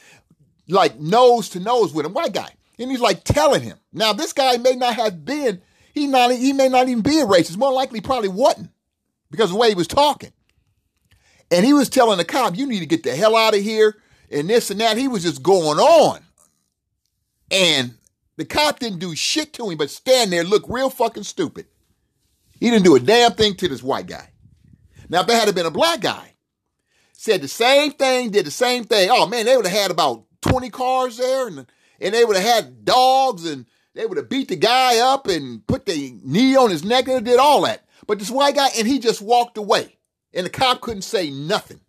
like 0.67 0.99
nose 0.99 1.49
to 1.49 1.59
nose 1.59 1.93
with 1.93 2.05
him, 2.05 2.13
white 2.13 2.33
guy. 2.33 2.49
And 2.79 2.91
he's 2.91 2.99
like 2.99 3.23
telling 3.23 3.61
him. 3.61 3.77
Now, 3.91 4.13
this 4.13 4.33
guy 4.33 4.57
may 4.57 4.73
not 4.73 4.95
have 4.95 5.25
been, 5.25 5.61
he 5.93 6.05
not 6.07 6.31
he 6.31 6.53
may 6.53 6.69
not 6.69 6.87
even 6.87 7.01
be 7.01 7.19
a 7.19 7.25
racist. 7.25 7.57
More 7.57 7.73
likely 7.73 8.01
probably 8.01 8.29
wasn't 8.29 8.69
because 9.31 9.45
of 9.45 9.53
the 9.53 9.59
way 9.59 9.69
he 9.69 9.75
was 9.75 9.87
talking. 9.87 10.31
And 11.49 11.65
he 11.65 11.73
was 11.73 11.89
telling 11.89 12.17
the 12.17 12.25
cop, 12.25 12.57
you 12.57 12.67
need 12.67 12.81
to 12.81 12.85
get 12.85 13.03
the 13.03 13.15
hell 13.15 13.35
out 13.35 13.55
of 13.55 13.61
here 13.61 13.95
and 14.29 14.49
this 14.49 14.69
and 14.69 14.79
that. 14.81 14.97
He 14.97 15.07
was 15.07 15.23
just 15.23 15.41
going 15.41 15.79
on. 15.79 16.19
And 17.49 17.95
the 18.35 18.45
cop 18.45 18.79
didn't 18.79 18.99
do 18.99 19.15
shit 19.15 19.53
to 19.53 19.69
him, 19.69 19.77
but 19.77 19.89
stand 19.89 20.31
there, 20.31 20.43
look 20.43 20.65
real 20.67 20.89
fucking 20.89 21.23
stupid. 21.23 21.65
He 22.59 22.69
didn't 22.69 22.85
do 22.85 22.95
a 22.95 22.99
damn 22.99 23.33
thing 23.33 23.55
to 23.55 23.67
this 23.67 23.81
white 23.81 24.07
guy. 24.07 24.29
Now, 25.09 25.21
if 25.21 25.29
it 25.29 25.33
had 25.33 25.55
been 25.55 25.65
a 25.65 25.71
black 25.71 26.01
guy, 26.01 26.33
said 27.13 27.41
the 27.41 27.47
same 27.47 27.91
thing, 27.91 28.29
did 28.29 28.45
the 28.45 28.51
same 28.51 28.83
thing, 28.83 29.09
oh 29.11 29.27
man, 29.27 29.45
they 29.45 29.55
would 29.55 29.65
have 29.65 29.77
had 29.77 29.91
about 29.91 30.25
20 30.41 30.69
cars 30.69 31.17
there 31.17 31.47
and, 31.47 31.65
and 31.99 32.13
they 32.13 32.23
would 32.23 32.35
have 32.35 32.45
had 32.45 32.85
dogs 32.85 33.45
and 33.45 33.65
they 33.95 34.05
would 34.05 34.17
have 34.17 34.29
beat 34.29 34.49
the 34.49 34.55
guy 34.55 34.99
up 34.99 35.27
and 35.27 35.65
put 35.65 35.85
the 35.85 36.15
knee 36.23 36.55
on 36.55 36.69
his 36.69 36.83
neck 36.83 37.07
and 37.07 37.25
did 37.25 37.39
all 37.39 37.63
that. 37.63 37.85
But 38.05 38.19
this 38.19 38.29
white 38.29 38.55
guy, 38.55 38.69
and 38.77 38.87
he 38.87 38.99
just 38.99 39.21
walked 39.21 39.57
away. 39.57 39.97
And 40.33 40.45
the 40.45 40.51
cop 40.51 40.81
couldn't 40.81 41.01
say 41.01 41.31
nothing. 41.31 41.79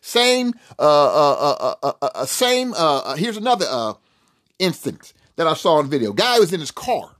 Same, 0.00 0.54
uh, 0.78 0.82
uh, 0.82 1.74
uh, 1.82 1.92
uh, 2.00 2.26
same, 2.26 2.74
uh, 2.76 3.16
here's 3.16 3.36
another 3.36 3.66
uh, 3.68 3.94
instance 4.58 5.14
that 5.36 5.46
I 5.46 5.54
saw 5.54 5.76
on 5.76 5.90
video. 5.90 6.12
Guy 6.12 6.38
was 6.38 6.52
in 6.52 6.60
his 6.60 6.70
car, 6.70 7.16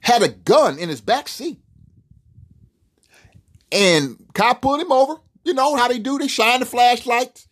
had 0.00 0.22
a 0.22 0.28
gun 0.28 0.78
in 0.78 0.88
his 0.88 1.00
back 1.00 1.28
seat. 1.28 1.58
And 3.74 4.16
cop 4.34 4.62
pulled 4.62 4.80
him 4.80 4.92
over. 4.92 5.16
You 5.42 5.52
know 5.52 5.76
how 5.76 5.88
they 5.88 5.98
do, 5.98 6.16
they 6.18 6.28
shine 6.28 6.60
the 6.60 6.66
flashlights, 6.66 7.48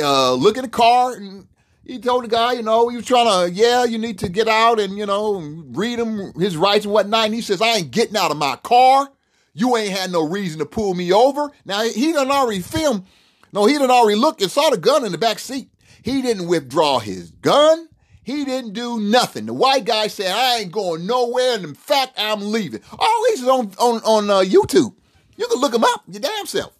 uh, 0.00 0.32
look 0.32 0.56
at 0.56 0.62
the 0.62 0.70
car, 0.70 1.12
and 1.12 1.46
he 1.84 1.98
told 1.98 2.24
the 2.24 2.28
guy, 2.28 2.52
you 2.52 2.62
know, 2.62 2.88
he 2.88 2.96
was 2.96 3.04
trying 3.04 3.26
to, 3.26 3.54
yeah, 3.54 3.84
you 3.84 3.98
need 3.98 4.18
to 4.20 4.28
get 4.28 4.48
out 4.48 4.80
and, 4.80 4.96
you 4.96 5.06
know, 5.06 5.40
read 5.72 5.98
him 5.98 6.32
his 6.34 6.56
rights 6.56 6.84
and 6.84 6.94
whatnot. 6.94 7.26
And 7.26 7.34
he 7.34 7.42
says, 7.42 7.60
I 7.60 7.76
ain't 7.76 7.90
getting 7.90 8.16
out 8.16 8.30
of 8.30 8.36
my 8.36 8.56
car. 8.56 9.10
You 9.54 9.76
ain't 9.76 9.96
had 9.96 10.10
no 10.10 10.26
reason 10.26 10.58
to 10.58 10.66
pull 10.66 10.94
me 10.94 11.12
over. 11.12 11.50
Now, 11.64 11.82
he 11.82 12.12
done 12.12 12.30
already 12.30 12.60
filmed. 12.60 13.04
No, 13.52 13.66
he 13.66 13.78
done 13.78 13.90
already 13.90 14.18
looked 14.18 14.42
and 14.42 14.50
saw 14.50 14.70
the 14.70 14.76
gun 14.76 15.04
in 15.04 15.12
the 15.12 15.18
back 15.18 15.38
seat. 15.38 15.70
He 16.02 16.22
didn't 16.22 16.48
withdraw 16.48 16.98
his 16.98 17.30
gun. 17.30 17.88
He 18.22 18.44
didn't 18.44 18.72
do 18.72 18.98
nothing. 18.98 19.46
The 19.46 19.54
white 19.54 19.84
guy 19.84 20.08
said, 20.08 20.32
I 20.32 20.58
ain't 20.58 20.72
going 20.72 21.06
nowhere. 21.06 21.54
And 21.54 21.64
in 21.64 21.74
fact, 21.74 22.14
I'm 22.18 22.50
leaving. 22.50 22.80
All 22.98 23.24
these 23.28 23.42
is 23.42 23.48
on, 23.48 23.72
on, 23.78 24.02
on 24.02 24.30
uh, 24.30 24.40
YouTube. 24.40 24.94
You 25.36 25.46
can 25.48 25.60
look 25.60 25.74
him 25.74 25.84
up, 25.84 26.02
your 26.08 26.20
damn 26.20 26.46
self. 26.46 26.72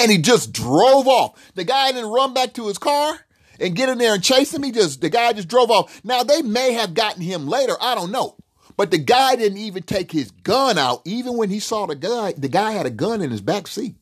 And 0.00 0.10
he 0.10 0.18
just 0.18 0.52
drove 0.52 1.08
off. 1.08 1.52
The 1.54 1.64
guy 1.64 1.92
didn't 1.92 2.10
run 2.10 2.34
back 2.34 2.52
to 2.54 2.68
his 2.68 2.78
car 2.78 3.18
and 3.58 3.74
get 3.74 3.88
in 3.88 3.98
there 3.98 4.14
and 4.14 4.22
chase 4.22 4.52
him. 4.52 4.62
He 4.62 4.72
just, 4.72 5.00
the 5.00 5.08
guy 5.08 5.32
just 5.32 5.48
drove 5.48 5.70
off. 5.70 6.04
Now 6.04 6.22
they 6.22 6.42
may 6.42 6.72
have 6.72 6.94
gotten 6.94 7.22
him 7.22 7.46
later. 7.46 7.74
I 7.80 7.94
don't 7.94 8.12
know. 8.12 8.36
But 8.76 8.90
the 8.90 8.98
guy 8.98 9.36
didn't 9.36 9.58
even 9.58 9.84
take 9.84 10.12
his 10.12 10.30
gun 10.30 10.76
out, 10.76 11.00
even 11.06 11.36
when 11.36 11.48
he 11.48 11.60
saw 11.60 11.86
the 11.86 11.94
guy. 11.94 12.34
The 12.36 12.48
guy 12.48 12.72
had 12.72 12.84
a 12.84 12.90
gun 12.90 13.22
in 13.22 13.30
his 13.30 13.40
back 13.40 13.66
seat. 13.66 13.94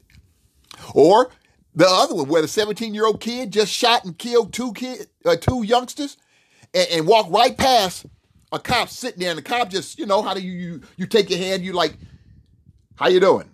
Or 0.94 1.30
the 1.74 1.86
other 1.88 2.16
one, 2.16 2.28
where 2.28 2.42
the 2.42 2.48
17 2.48 2.92
year 2.92 3.06
old 3.06 3.20
kid 3.20 3.52
just 3.52 3.72
shot 3.72 4.04
and 4.04 4.18
killed 4.18 4.52
two 4.52 4.72
kid, 4.72 5.06
uh, 5.24 5.36
two 5.36 5.62
youngsters, 5.62 6.16
and, 6.72 6.88
and 6.90 7.06
walked 7.06 7.30
right 7.30 7.56
past 7.56 8.06
a 8.52 8.58
cop 8.58 8.88
sitting 8.88 9.20
there, 9.20 9.30
and 9.30 9.38
the 9.38 9.42
cop 9.42 9.70
just, 9.70 9.98
you 9.98 10.06
know, 10.06 10.22
how 10.22 10.34
do 10.34 10.40
you 10.40 10.52
you, 10.52 10.80
you 10.96 11.06
take 11.06 11.30
your 11.30 11.38
hand, 11.38 11.64
you 11.64 11.72
like 11.72 11.96
how 12.96 13.08
you 13.08 13.20
doing? 13.20 13.50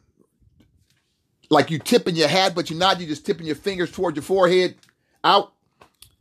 Like 1.48 1.70
you 1.70 1.78
tipping 1.78 2.16
your 2.16 2.28
hat, 2.28 2.54
but 2.54 2.70
you're 2.70 2.78
not. 2.78 3.00
You're 3.00 3.08
just 3.08 3.26
tipping 3.26 3.46
your 3.46 3.56
fingers 3.56 3.90
towards 3.90 4.16
your 4.16 4.22
forehead, 4.22 4.76
out. 5.24 5.52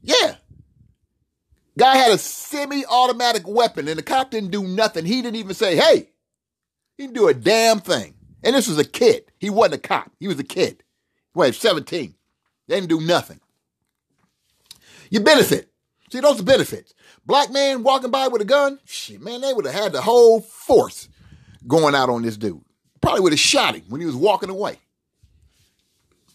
Yeah. 0.02 0.36
Guy 1.78 1.96
had 1.96 2.12
a 2.12 2.18
semi-automatic 2.18 3.48
weapon, 3.48 3.88
and 3.88 3.98
the 3.98 4.04
cop 4.04 4.32
didn't 4.32 4.52
do 4.52 4.64
nothing. 4.64 5.06
He 5.06 5.22
didn't 5.22 5.38
even 5.38 5.54
say, 5.54 5.76
"Hey." 5.76 6.10
He 7.00 7.06
didn't 7.06 7.16
do 7.16 7.30
a 7.30 7.34
damn 7.34 7.80
thing. 7.80 8.16
And 8.44 8.54
this 8.54 8.68
was 8.68 8.78
a 8.78 8.84
kid. 8.84 9.32
He 9.40 9.50
wasn't 9.50 9.76
a 9.76 9.88
cop. 9.88 10.12
He 10.20 10.28
was 10.28 10.38
a 10.38 10.44
kid. 10.44 10.84
Wait, 11.34 11.56
17. 11.56 12.14
They 12.68 12.76
didn't 12.76 12.90
do 12.90 13.00
nothing. 13.00 13.40
You 15.10 15.22
benefit. 15.22 15.72
See, 16.12 16.20
those 16.20 16.42
are 16.42 16.44
benefits. 16.44 16.94
Black 17.26 17.54
man 17.54 17.84
walking 17.84 18.12
by 18.12 18.28
with 18.28 18.42
a 18.42 18.46
gun, 18.46 18.80
shit, 18.84 19.22
man, 19.22 19.40
they 19.40 19.54
would 19.54 19.66
have 19.66 19.74
had 19.74 19.92
the 19.94 20.02
whole 20.02 20.42
force 20.42 21.08
going 21.66 21.96
out 21.96 22.10
on 22.10 22.22
this 22.22 22.36
dude. 22.36 22.62
Probably 23.02 23.22
would 23.22 23.32
have 23.34 23.40
shot 23.40 23.76
him 23.76 23.84
when 23.90 24.02
he 24.02 24.08
was 24.08 24.16
walking 24.16 24.50
away. 24.50 24.78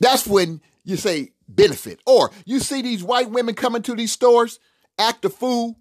That's 0.00 0.26
when 0.26 0.60
you 0.84 0.96
say 0.96 1.32
benefit. 1.48 2.00
Or 2.06 2.30
you 2.44 2.60
see 2.60 2.82
these 2.82 3.02
white 3.02 3.30
women 3.30 3.54
coming 3.54 3.82
to 3.82 3.94
these 3.94 4.12
stores, 4.12 4.58
act 4.98 5.24
a 5.24 5.30
fool, 5.30 5.76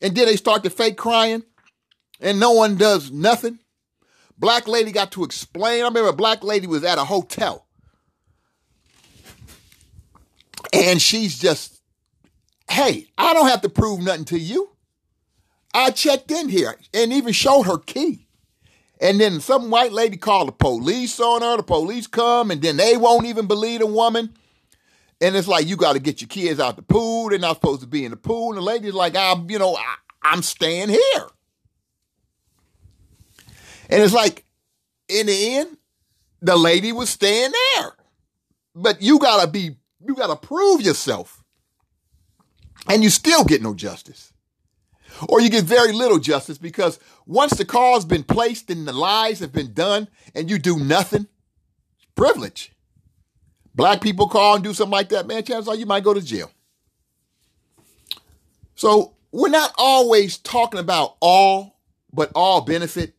and 0.00 0.14
then 0.14 0.26
they 0.26 0.36
start 0.36 0.64
to 0.64 0.70
fake 0.70 0.96
crying, 0.96 1.42
and 2.20 2.40
no 2.40 2.52
one 2.52 2.76
does 2.76 3.10
nothing. 3.10 3.58
Black 4.38 4.66
lady 4.66 4.90
got 4.90 5.12
to 5.12 5.24
explain. 5.24 5.82
I 5.82 5.86
remember 5.86 6.08
a 6.08 6.14
black 6.14 6.42
lady 6.42 6.66
was 6.66 6.84
at 6.84 6.98
a 6.98 7.04
hotel. 7.04 7.66
And 10.72 11.00
she's 11.00 11.38
just, 11.38 11.80
hey, 12.68 13.06
I 13.18 13.34
don't 13.34 13.48
have 13.48 13.60
to 13.62 13.68
prove 13.68 14.00
nothing 14.00 14.24
to 14.26 14.38
you. 14.38 14.70
I 15.74 15.90
checked 15.90 16.30
in 16.30 16.48
here 16.48 16.76
and 16.92 17.12
even 17.12 17.32
showed 17.32 17.64
her 17.64 17.78
key. 17.78 18.21
And 19.02 19.20
then 19.20 19.40
some 19.40 19.68
white 19.68 19.90
lady 19.90 20.16
called 20.16 20.46
the 20.46 20.52
police 20.52 21.18
on 21.18 21.42
her. 21.42 21.56
The 21.56 21.64
police 21.64 22.06
come, 22.06 22.52
and 22.52 22.62
then 22.62 22.76
they 22.76 22.96
won't 22.96 23.26
even 23.26 23.48
believe 23.48 23.80
the 23.80 23.86
woman. 23.86 24.32
And 25.20 25.34
it's 25.34 25.48
like 25.48 25.66
you 25.66 25.76
got 25.76 25.94
to 25.94 25.98
get 25.98 26.20
your 26.20 26.28
kids 26.28 26.60
out 26.60 26.76
the 26.76 26.82
pool. 26.82 27.28
They're 27.28 27.38
not 27.40 27.56
supposed 27.56 27.80
to 27.80 27.88
be 27.88 28.04
in 28.04 28.12
the 28.12 28.16
pool. 28.16 28.50
And 28.50 28.58
the 28.58 28.62
lady's 28.62 28.94
like, 28.94 29.16
I'm, 29.16 29.50
you 29.50 29.58
know, 29.58 29.74
I, 29.74 29.96
I'm 30.22 30.42
staying 30.42 30.88
here. 30.88 31.26
And 33.90 34.02
it's 34.02 34.14
like, 34.14 34.44
in 35.08 35.26
the 35.26 35.56
end, 35.56 35.76
the 36.40 36.56
lady 36.56 36.92
was 36.92 37.10
staying 37.10 37.52
there. 37.76 37.92
But 38.74 39.02
you 39.02 39.18
gotta 39.18 39.50
be, 39.50 39.76
you 40.00 40.14
gotta 40.14 40.36
prove 40.36 40.80
yourself. 40.80 41.42
And 42.88 43.02
you 43.02 43.10
still 43.10 43.44
get 43.44 43.62
no 43.62 43.74
justice. 43.74 44.31
Or 45.28 45.40
you 45.40 45.48
get 45.48 45.64
very 45.64 45.92
little 45.92 46.18
justice 46.18 46.58
because 46.58 46.98
once 47.26 47.52
the 47.52 47.64
call's 47.64 48.04
been 48.04 48.24
placed 48.24 48.70
and 48.70 48.86
the 48.86 48.92
lies 48.92 49.40
have 49.40 49.52
been 49.52 49.72
done 49.72 50.08
and 50.34 50.50
you 50.50 50.58
do 50.58 50.78
nothing, 50.78 51.26
privilege. 52.14 52.72
Black 53.74 54.00
people 54.00 54.28
call 54.28 54.56
and 54.56 54.64
do 54.64 54.74
something 54.74 54.92
like 54.92 55.08
that, 55.10 55.26
man, 55.26 55.42
chances 55.42 55.68
are 55.68 55.74
you 55.74 55.86
might 55.86 56.04
go 56.04 56.12
to 56.12 56.20
jail. 56.20 56.50
So 58.74 59.14
we're 59.30 59.48
not 59.48 59.72
always 59.78 60.36
talking 60.38 60.80
about 60.80 61.16
all, 61.20 61.78
but 62.12 62.30
all 62.34 62.60
benefit. 62.60 63.14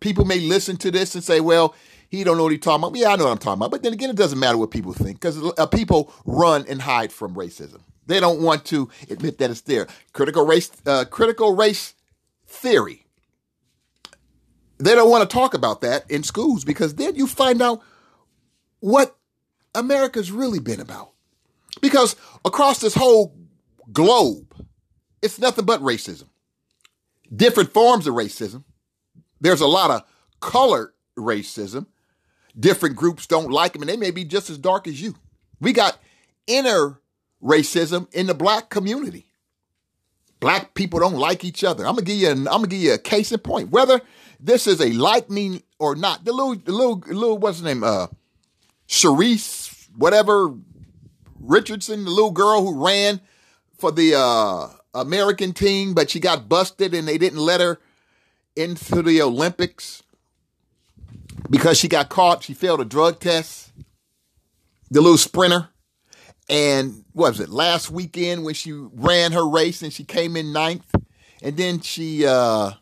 People 0.00 0.24
may 0.24 0.40
listen 0.40 0.76
to 0.78 0.90
this 0.90 1.14
and 1.14 1.24
say, 1.24 1.40
well, 1.40 1.74
he 2.10 2.24
don't 2.24 2.36
know 2.36 2.44
what 2.44 2.52
he's 2.52 2.60
talking 2.60 2.84
about. 2.84 2.96
Yeah, 2.96 3.08
I 3.08 3.16
know 3.16 3.24
what 3.24 3.32
I'm 3.32 3.38
talking 3.38 3.58
about. 3.58 3.70
But 3.70 3.82
then 3.82 3.92
again, 3.92 4.10
it 4.10 4.16
doesn't 4.16 4.38
matter 4.38 4.58
what 4.58 4.70
people 4.70 4.92
think 4.92 5.20
because 5.20 5.40
people 5.70 6.12
run 6.26 6.64
and 6.68 6.82
hide 6.82 7.12
from 7.12 7.34
racism. 7.34 7.80
They 8.06 8.20
don't 8.20 8.42
want 8.42 8.64
to 8.66 8.90
admit 9.08 9.38
that 9.38 9.50
it's 9.50 9.62
there. 9.62 9.86
Critical 10.12 10.46
race, 10.46 10.70
uh, 10.86 11.04
critical 11.06 11.54
race 11.54 11.94
theory. 12.46 13.06
They 14.78 14.94
don't 14.94 15.10
want 15.10 15.28
to 15.28 15.32
talk 15.34 15.54
about 15.54 15.80
that 15.82 16.10
in 16.10 16.22
schools 16.22 16.64
because 16.64 16.94
then 16.96 17.14
you 17.14 17.26
find 17.26 17.62
out 17.62 17.80
what 18.80 19.16
America's 19.74 20.30
really 20.30 20.58
been 20.58 20.80
about. 20.80 21.12
Because 21.80 22.16
across 22.44 22.80
this 22.80 22.94
whole 22.94 23.36
globe, 23.92 24.54
it's 25.22 25.38
nothing 25.38 25.64
but 25.64 25.80
racism. 25.80 26.28
Different 27.34 27.72
forms 27.72 28.06
of 28.06 28.14
racism. 28.14 28.64
There's 29.40 29.60
a 29.60 29.66
lot 29.66 29.90
of 29.90 30.02
colored 30.40 30.92
racism. 31.16 31.86
Different 32.58 32.94
groups 32.94 33.26
don't 33.26 33.50
like 33.50 33.72
them, 33.72 33.82
and 33.82 33.88
they 33.88 33.96
may 33.96 34.10
be 34.10 34.24
just 34.24 34.50
as 34.50 34.58
dark 34.58 34.86
as 34.86 35.00
you. 35.00 35.16
We 35.60 35.72
got 35.72 35.98
inner 36.46 37.00
racism 37.44 38.12
in 38.12 38.26
the 38.26 38.34
black 38.34 38.70
community. 38.70 39.26
Black 40.40 40.74
people 40.74 40.98
don't 40.98 41.14
like 41.14 41.44
each 41.44 41.62
other. 41.62 41.86
I'm 41.86 41.94
gonna 41.94 42.06
give 42.06 42.16
you. 42.16 42.30
An, 42.30 42.48
I'm 42.48 42.56
gonna 42.56 42.66
give 42.66 42.80
you 42.80 42.94
a 42.94 42.98
case 42.98 43.32
in 43.32 43.38
point. 43.38 43.70
Whether 43.70 44.00
this 44.40 44.66
is 44.66 44.80
a 44.80 44.90
me 45.28 45.62
or 45.78 45.94
not, 45.94 46.24
the 46.24 46.32
little, 46.32 46.54
the 46.54 46.72
little, 46.72 47.02
little 47.06 47.38
what's 47.38 47.60
her 47.60 47.64
name? 47.64 47.84
Uh, 47.84 48.08
Sharice, 48.88 49.88
whatever 49.96 50.54
Richardson, 51.40 52.04
the 52.04 52.10
little 52.10 52.30
girl 52.30 52.62
who 52.62 52.84
ran 52.84 53.20
for 53.78 53.90
the 53.90 54.14
uh, 54.16 54.68
American 54.94 55.52
team, 55.52 55.94
but 55.94 56.10
she 56.10 56.20
got 56.20 56.48
busted 56.48 56.94
and 56.94 57.06
they 57.08 57.18
didn't 57.18 57.38
let 57.38 57.60
her 57.60 57.78
into 58.56 59.02
the 59.02 59.20
Olympics 59.22 60.02
because 61.50 61.78
she 61.78 61.88
got 61.88 62.08
caught. 62.08 62.42
She 62.42 62.54
failed 62.54 62.80
a 62.80 62.84
drug 62.84 63.20
test. 63.20 63.72
The 64.90 65.00
little 65.00 65.18
sprinter. 65.18 65.70
And 66.48 67.04
what 67.12 67.30
was 67.30 67.40
it 67.40 67.48
last 67.48 67.90
weekend 67.90 68.44
when 68.44 68.54
she 68.54 68.72
ran 68.72 69.32
her 69.32 69.48
race 69.48 69.82
and 69.82 69.92
she 69.92 70.04
came 70.04 70.36
in 70.36 70.52
ninth? 70.52 70.94
And 71.42 71.56
then 71.56 71.80
she 71.80 72.26
uh, 72.26 72.72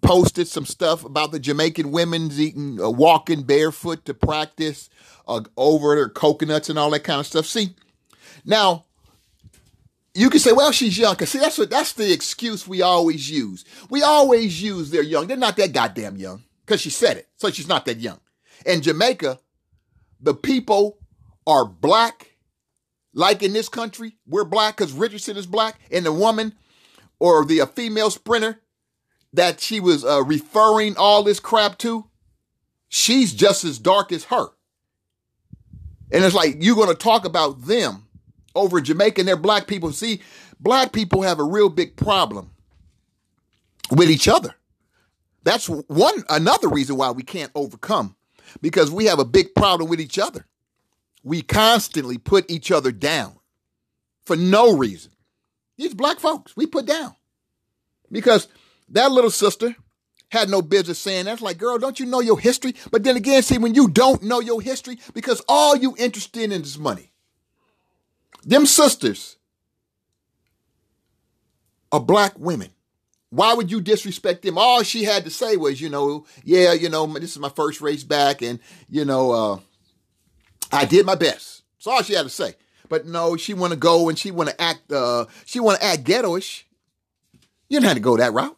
posted 0.00 0.48
some 0.48 0.66
stuff 0.66 1.04
about 1.04 1.32
the 1.32 1.40
Jamaican 1.40 1.90
women's 1.90 2.40
eating, 2.40 2.80
uh, 2.80 2.90
walking 2.90 3.42
barefoot 3.42 4.04
to 4.04 4.14
practice 4.14 4.88
uh, 5.26 5.42
over 5.56 5.94
their 5.94 6.08
coconuts 6.08 6.68
and 6.68 6.78
all 6.78 6.90
that 6.90 7.04
kind 7.04 7.20
of 7.20 7.26
stuff. 7.26 7.46
See, 7.46 7.74
now 8.44 8.84
you 10.14 10.30
can 10.30 10.40
say, 10.40 10.52
well, 10.52 10.72
she's 10.72 10.98
young. 10.98 11.14
Cause 11.16 11.30
see, 11.30 11.38
that's 11.38 11.58
what, 11.58 11.70
that's 11.70 11.92
the 11.92 12.12
excuse 12.12 12.66
we 12.66 12.82
always 12.82 13.30
use. 13.30 13.64
We 13.90 14.02
always 14.02 14.62
use 14.62 14.90
they're 14.90 15.02
young. 15.02 15.26
They're 15.26 15.36
not 15.36 15.56
that 15.56 15.72
goddamn 15.72 16.16
young 16.16 16.42
because 16.64 16.80
she 16.80 16.90
said 16.90 17.16
it. 17.16 17.28
So 17.36 17.50
she's 17.50 17.68
not 17.68 17.86
that 17.86 17.98
young. 17.98 18.20
In 18.66 18.82
Jamaica, 18.82 19.38
the 20.20 20.34
people 20.34 20.98
are 21.46 21.64
black. 21.64 22.27
Like 23.14 23.42
in 23.42 23.52
this 23.52 23.68
country, 23.68 24.16
we're 24.26 24.44
black 24.44 24.76
because 24.76 24.92
Richardson 24.92 25.36
is 25.36 25.46
black, 25.46 25.80
and 25.90 26.04
the 26.04 26.12
woman 26.12 26.54
or 27.18 27.44
the 27.44 27.66
female 27.66 28.10
sprinter 28.10 28.60
that 29.32 29.60
she 29.60 29.80
was 29.80 30.04
uh, 30.04 30.22
referring 30.24 30.96
all 30.96 31.22
this 31.22 31.40
crap 31.40 31.78
to, 31.78 32.06
she's 32.88 33.32
just 33.34 33.64
as 33.64 33.78
dark 33.78 34.12
as 34.12 34.24
her. 34.24 34.48
And 36.10 36.24
it's 36.24 36.34
like 36.34 36.56
you're 36.60 36.76
going 36.76 36.88
to 36.88 36.94
talk 36.94 37.24
about 37.24 37.66
them 37.66 38.06
over 38.54 38.80
Jamaica 38.80 39.20
and 39.20 39.28
their 39.28 39.36
black 39.36 39.66
people. 39.66 39.92
See, 39.92 40.22
black 40.58 40.92
people 40.92 41.22
have 41.22 41.38
a 41.38 41.44
real 41.44 41.68
big 41.68 41.96
problem 41.96 42.50
with 43.90 44.10
each 44.10 44.28
other. 44.28 44.54
That's 45.44 45.68
one 45.68 46.24
another 46.28 46.68
reason 46.68 46.96
why 46.96 47.10
we 47.10 47.22
can't 47.22 47.52
overcome 47.54 48.16
because 48.60 48.90
we 48.90 49.06
have 49.06 49.18
a 49.18 49.24
big 49.24 49.54
problem 49.54 49.88
with 49.88 50.00
each 50.00 50.18
other. 50.18 50.46
We 51.22 51.42
constantly 51.42 52.18
put 52.18 52.50
each 52.50 52.70
other 52.70 52.92
down 52.92 53.38
for 54.24 54.36
no 54.36 54.76
reason. 54.76 55.12
These 55.76 55.94
black 55.94 56.18
folks, 56.18 56.56
we 56.56 56.66
put 56.66 56.86
down 56.86 57.14
because 58.10 58.48
that 58.90 59.12
little 59.12 59.30
sister 59.30 59.76
had 60.30 60.48
no 60.48 60.60
business 60.60 60.98
saying 60.98 61.24
that's 61.24 61.40
like, 61.40 61.58
girl, 61.58 61.78
don't 61.78 61.98
you 61.98 62.06
know 62.06 62.20
your 62.20 62.38
history? 62.38 62.74
But 62.90 63.04
then 63.04 63.16
again, 63.16 63.42
see, 63.42 63.58
when 63.58 63.74
you 63.74 63.88
don't 63.88 64.22
know 64.22 64.40
your 64.40 64.60
history, 64.60 64.98
because 65.14 65.42
all 65.48 65.76
you 65.76 65.94
interested 65.98 66.52
in 66.52 66.52
is 66.52 66.78
money. 66.78 67.12
Them 68.44 68.66
sisters 68.66 69.36
are 71.90 72.00
black 72.00 72.38
women. 72.38 72.70
Why 73.30 73.52
would 73.52 73.70
you 73.70 73.80
disrespect 73.80 74.42
them? 74.42 74.56
All 74.56 74.82
she 74.82 75.04
had 75.04 75.24
to 75.24 75.30
say 75.30 75.56
was, 75.56 75.80
you 75.80 75.90
know, 75.90 76.24
yeah, 76.44 76.72
you 76.72 76.88
know, 76.88 77.06
this 77.06 77.32
is 77.32 77.38
my 77.38 77.50
first 77.50 77.80
race 77.80 78.04
back, 78.04 78.40
and 78.40 78.58
you 78.88 79.04
know, 79.04 79.32
uh, 79.32 79.58
I 80.72 80.84
did 80.84 81.06
my 81.06 81.14
best. 81.14 81.62
That's 81.76 81.86
all 81.86 82.02
she 82.02 82.14
had 82.14 82.22
to 82.22 82.30
say. 82.30 82.54
But 82.88 83.06
no, 83.06 83.36
she 83.36 83.54
want 83.54 83.72
to 83.72 83.78
go 83.78 84.08
and 84.08 84.18
she 84.18 84.30
want 84.30 84.50
to 84.50 84.60
act. 84.60 84.90
Uh, 84.90 85.26
she 85.44 85.60
want 85.60 85.80
to 85.80 85.84
act 85.86 86.04
ghettoish. 86.04 86.64
You 87.68 87.80
don't 87.80 87.88
have 87.88 87.96
to 87.96 88.00
go 88.00 88.16
that 88.16 88.32
route. 88.32 88.56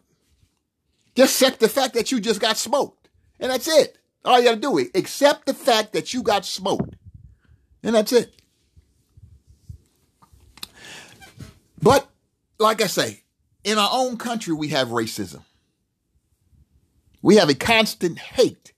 Just 1.14 1.40
accept 1.40 1.61
the 1.61 1.68
fact 1.68 1.94
that 1.94 2.12
you 2.12 2.20
just 2.20 2.40
got 2.40 2.57
smoked. 2.57 3.09
And 3.40 3.51
that's 3.51 3.68
it. 3.68 3.99
All 4.25 4.38
you 4.38 4.44
gotta 4.44 4.61
do 4.61 4.79
is 4.79 4.90
accept 4.94 5.46
the 5.46 5.55
fact 5.55 5.92
that 5.94 6.14
you 6.14 6.23
got 6.23 6.44
smoked. 6.44 6.94
And 7.83 7.94
that's 7.94 8.12
it. 8.12 8.35
But, 11.83 12.09
like 12.59 12.83
I 12.83 12.87
say, 12.87 13.23
in 13.64 13.79
our 13.79 13.88
own 13.90 14.18
country, 14.18 14.53
we 14.53 14.68
have 14.68 14.88
racism. 14.88 15.42
We 17.23 17.37
have 17.37 17.49
a 17.49 17.55
constant 17.55 18.18
hate 18.18 18.73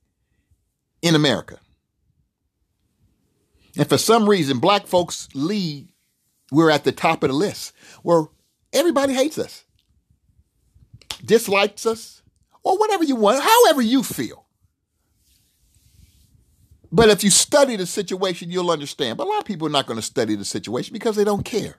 in 1.01 1.15
America. 1.15 1.59
And 3.77 3.89
for 3.89 3.99
some 3.99 4.29
reason, 4.29 4.59
black 4.59 4.87
folks 4.87 5.29
lead, 5.35 5.89
we're 6.51 6.71
at 6.71 6.85
the 6.85 6.93
top 6.93 7.23
of 7.23 7.31
the 7.31 7.37
list 7.37 7.73
where 8.03 8.25
everybody 8.73 9.15
hates 9.15 9.39
us, 9.39 9.65
dislikes 11.25 11.87
us, 11.87 12.23
or 12.63 12.79
whatever 12.79 13.05
you 13.05 13.17
want, 13.17 13.43
however 13.43 13.81
you 13.81 14.03
feel. 14.03 14.47
But 16.93 17.09
if 17.09 17.25
you 17.25 17.31
study 17.31 17.77
the 17.77 17.87
situation, 17.87 18.51
you'll 18.51 18.71
understand. 18.71 19.17
But 19.17 19.27
a 19.27 19.31
lot 19.31 19.39
of 19.39 19.47
people 19.47 19.67
are 19.67 19.71
not 19.71 19.87
going 19.87 19.99
to 19.99 20.05
study 20.05 20.35
the 20.35 20.45
situation 20.45 20.93
because 20.93 21.17
they 21.17 21.25
don't 21.25 21.45
care. 21.45 21.77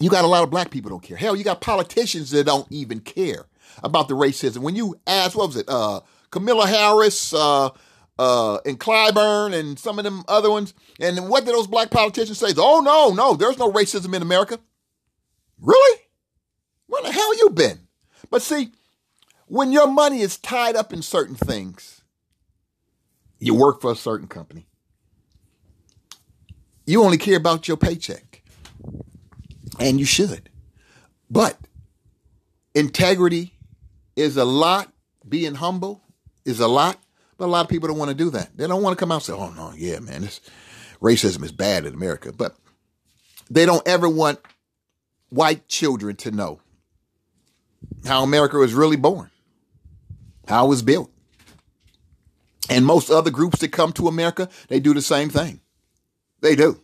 You 0.00 0.10
got 0.10 0.24
a 0.24 0.28
lot 0.28 0.42
of 0.42 0.50
black 0.50 0.70
people 0.70 0.90
don't 0.90 1.02
care. 1.02 1.16
Hell, 1.16 1.36
you 1.36 1.44
got 1.44 1.60
politicians 1.60 2.30
that 2.32 2.46
don't 2.46 2.66
even 2.70 3.00
care 3.00 3.46
about 3.82 4.08
the 4.08 4.14
racism. 4.14 4.58
When 4.58 4.74
you 4.74 4.98
ask, 5.06 5.36
what 5.36 5.48
was 5.48 5.56
it, 5.56 5.68
uh, 5.68 6.00
Kamala 6.30 6.66
Harris, 6.66 7.32
uh, 7.32 7.70
uh, 8.18 8.58
and 8.64 8.80
Clyburn 8.80 9.58
and 9.58 9.78
some 9.78 9.98
of 9.98 10.04
them 10.04 10.24
other 10.28 10.50
ones, 10.50 10.74
and 11.00 11.28
what 11.28 11.44
did 11.44 11.54
those 11.54 11.66
black 11.66 11.90
politicians 11.90 12.38
say? 12.38 12.48
Oh 12.56 12.80
no, 12.80 13.14
no, 13.14 13.34
there's 13.34 13.58
no 13.58 13.72
racism 13.72 14.14
in 14.14 14.22
America. 14.22 14.58
Really? 15.60 16.00
Where 16.86 17.02
the 17.02 17.12
hell 17.12 17.36
you 17.36 17.50
been? 17.50 17.80
But 18.30 18.42
see, 18.42 18.72
when 19.46 19.72
your 19.72 19.86
money 19.86 20.20
is 20.20 20.36
tied 20.36 20.76
up 20.76 20.92
in 20.92 21.02
certain 21.02 21.34
things, 21.34 22.02
you 23.38 23.54
work 23.54 23.80
for 23.80 23.92
a 23.92 23.96
certain 23.96 24.28
company. 24.28 24.66
You 26.86 27.02
only 27.04 27.18
care 27.18 27.36
about 27.36 27.68
your 27.68 27.76
paycheck. 27.76 28.42
And 29.78 30.00
you 30.00 30.06
should. 30.06 30.48
But 31.30 31.56
integrity 32.74 33.54
is 34.16 34.36
a 34.36 34.44
lot. 34.44 34.92
Being 35.28 35.56
humble 35.56 36.02
is 36.44 36.58
a 36.58 36.66
lot. 36.66 36.98
But 37.38 37.46
a 37.46 37.46
lot 37.46 37.64
of 37.64 37.70
people 37.70 37.88
don't 37.88 37.98
want 37.98 38.10
to 38.10 38.16
do 38.16 38.30
that. 38.30 38.56
They 38.56 38.66
don't 38.66 38.82
want 38.82 38.98
to 38.98 39.00
come 39.00 39.12
out 39.12 39.16
and 39.16 39.24
say, 39.24 39.32
oh, 39.32 39.50
no, 39.50 39.72
yeah, 39.76 40.00
man, 40.00 40.22
this 40.22 40.40
racism 41.00 41.44
is 41.44 41.52
bad 41.52 41.86
in 41.86 41.94
America. 41.94 42.32
But 42.32 42.56
they 43.48 43.64
don't 43.64 43.86
ever 43.86 44.08
want 44.08 44.40
white 45.30 45.68
children 45.68 46.16
to 46.16 46.32
know 46.32 46.60
how 48.04 48.24
America 48.24 48.58
was 48.58 48.74
really 48.74 48.96
born, 48.96 49.30
how 50.48 50.66
it 50.66 50.68
was 50.68 50.82
built. 50.82 51.10
And 52.68 52.84
most 52.84 53.08
other 53.08 53.30
groups 53.30 53.60
that 53.60 53.72
come 53.72 53.92
to 53.92 54.08
America, 54.08 54.48
they 54.68 54.80
do 54.80 54.92
the 54.92 55.00
same 55.00 55.30
thing. 55.30 55.60
They 56.40 56.56
do. 56.56 56.80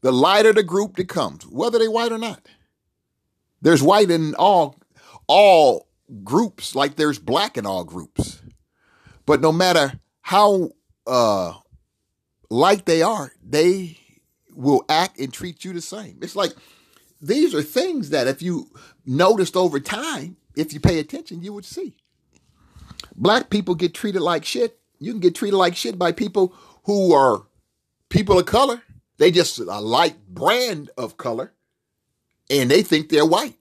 The 0.00 0.12
lighter 0.12 0.52
the 0.52 0.62
group 0.62 0.96
that 0.96 1.08
comes, 1.08 1.44
whether 1.46 1.78
they 1.78 1.88
white 1.88 2.12
or 2.12 2.18
not. 2.18 2.46
There's 3.60 3.82
white 3.82 4.10
in 4.10 4.34
all 4.36 4.76
all 5.26 5.88
groups, 6.22 6.76
like 6.76 6.94
there's 6.94 7.18
black 7.18 7.58
in 7.58 7.66
all 7.66 7.84
groups. 7.84 8.40
But 9.26 9.40
no 9.40 9.52
matter 9.52 9.92
how 10.22 10.70
uh, 11.06 11.54
light 12.48 12.86
they 12.86 13.02
are, 13.02 13.32
they 13.44 13.98
will 14.54 14.84
act 14.88 15.18
and 15.18 15.32
treat 15.32 15.64
you 15.64 15.72
the 15.72 15.80
same. 15.80 16.18
It's 16.22 16.36
like 16.36 16.52
these 17.20 17.54
are 17.54 17.62
things 17.62 18.10
that 18.10 18.26
if 18.26 18.40
you 18.40 18.70
noticed 19.04 19.56
over 19.56 19.80
time, 19.80 20.36
if 20.56 20.72
you 20.72 20.80
pay 20.80 20.98
attention, 20.98 21.42
you 21.42 21.52
would 21.52 21.64
see. 21.64 21.96
Black 23.14 23.50
people 23.50 23.74
get 23.74 23.94
treated 23.94 24.22
like 24.22 24.44
shit. 24.44 24.78
You 24.98 25.12
can 25.12 25.20
get 25.20 25.34
treated 25.34 25.56
like 25.56 25.76
shit 25.76 25.98
by 25.98 26.12
people 26.12 26.54
who 26.84 27.12
are 27.12 27.42
people 28.08 28.38
of 28.38 28.46
color. 28.46 28.82
They 29.18 29.30
just 29.30 29.58
a 29.58 29.80
light 29.80 30.16
brand 30.28 30.90
of 30.96 31.16
color 31.16 31.52
and 32.50 32.70
they 32.70 32.82
think 32.82 33.08
they're 33.08 33.26
white. 33.26 33.56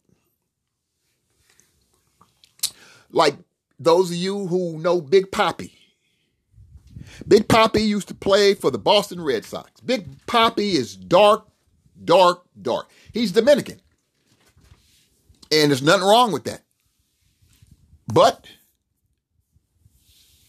Like 3.10 3.38
those 3.80 4.12
of 4.12 4.18
you 4.18 4.48
who 4.48 4.78
know 4.80 5.02
Big 5.02 5.32
Papi. 5.32 5.72
Big 7.28 7.48
Papi 7.48 7.86
used 7.86 8.08
to 8.10 8.14
play 8.14 8.54
for 8.54 8.72
the 8.72 8.78
Boston 8.78 9.22
Red 9.22 9.46
Sox. 9.46 9.80
Big 9.82 10.26
Papi 10.26 10.74
is 10.74 10.96
dark, 10.96 11.48
dark, 12.04 12.44
dark. 12.62 12.90
He's 13.14 13.32
Dominican. 13.32 13.80
And 15.52 15.72
there's 15.72 15.82
nothing 15.82 16.08
wrong 16.08 16.32
with 16.32 16.44
that. 16.46 16.62
But 18.08 18.48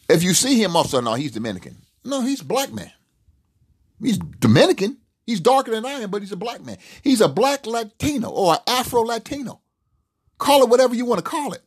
if 0.08 0.22
you 0.22 0.34
see 0.34 0.62
him 0.62 0.76
also, 0.76 1.00
no, 1.00 1.14
he's 1.14 1.32
Dominican. 1.32 1.76
No, 2.04 2.22
he's 2.22 2.40
a 2.40 2.44
black 2.44 2.72
man. 2.72 2.92
He's 4.00 4.18
Dominican. 4.18 4.98
He's 5.26 5.40
darker 5.40 5.72
than 5.72 5.84
I 5.84 5.92
am, 5.92 6.10
but 6.10 6.22
he's 6.22 6.32
a 6.32 6.36
black 6.36 6.64
man. 6.64 6.78
He's 7.02 7.20
a 7.20 7.28
black 7.28 7.66
Latino 7.66 8.28
or 8.28 8.54
an 8.54 8.60
Afro 8.66 9.02
Latino. 9.02 9.60
Call 10.38 10.62
it 10.62 10.68
whatever 10.68 10.94
you 10.94 11.04
want 11.04 11.18
to 11.18 11.28
call 11.28 11.52
it. 11.52 11.62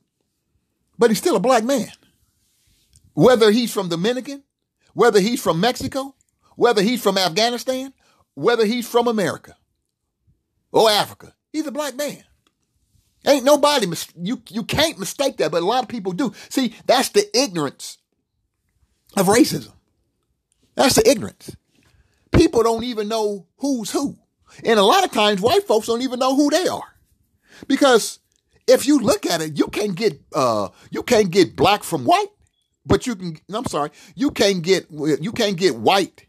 But 1.00 1.10
he's 1.10 1.18
still 1.18 1.36
a 1.36 1.40
black 1.40 1.64
man. 1.64 1.90
Whether 3.14 3.50
he's 3.50 3.74
from 3.74 3.90
Dominican, 3.90 4.44
whether 4.94 5.20
he's 5.20 5.42
from 5.42 5.60
Mexico, 5.60 6.16
whether 6.56 6.84
he's 6.84 7.02
from 7.02 7.18
Afghanistan, 7.18 7.94
whether 8.36 8.66
he's 8.66 8.88
from 8.88 9.08
America 9.08 9.58
or 10.72 10.92
Africa, 10.92 11.34
he's 11.52 11.66
a 11.66 11.72
black 11.72 11.96
man. 11.96 12.24
Ain't 13.26 13.44
nobody, 13.44 13.88
you, 14.22 14.44
you 14.50 14.64
can't 14.64 15.00
mistake 15.00 15.38
that, 15.38 15.52
but 15.52 15.64
a 15.64 15.66
lot 15.66 15.82
of 15.82 15.90
people 15.90 16.12
do. 16.12 16.34
See, 16.50 16.76
that's 16.86 17.10
the 17.10 17.26
ignorance 17.36 17.98
of 19.18 19.26
racism. 19.26 19.74
That's 20.76 20.96
the 20.96 21.10
ignorance 21.10 21.56
people 22.40 22.64
don't 22.64 22.84
even 22.84 23.08
know 23.08 23.46
who's 23.58 23.92
who. 23.92 24.18
And 24.64 24.80
a 24.80 24.84
lot 24.84 25.04
of 25.04 25.12
times 25.12 25.42
white 25.42 25.68
folks 25.68 25.88
don't 25.88 26.02
even 26.02 26.20
know 26.20 26.36
who 26.36 26.50
they 26.50 26.68
are. 26.68 26.96
Because 27.68 28.20
if 28.70 28.86
you 28.86 29.00
look 29.00 29.26
at 29.26 29.42
it, 29.42 29.58
you 29.58 29.68
can't 29.68 29.96
get 29.96 30.22
uh 30.34 30.70
you 30.92 31.04
can't 31.04 31.32
get 31.32 31.56
black 31.56 31.84
from 31.84 32.06
white, 32.06 32.30
but 32.86 33.08
you 33.08 33.16
can 33.16 33.38
I'm 33.54 33.66
sorry, 33.66 33.92
you 34.16 34.32
can't 34.32 34.62
get 34.62 34.88
you 34.90 35.32
can't 35.32 35.58
get 35.58 35.76
white. 35.76 36.26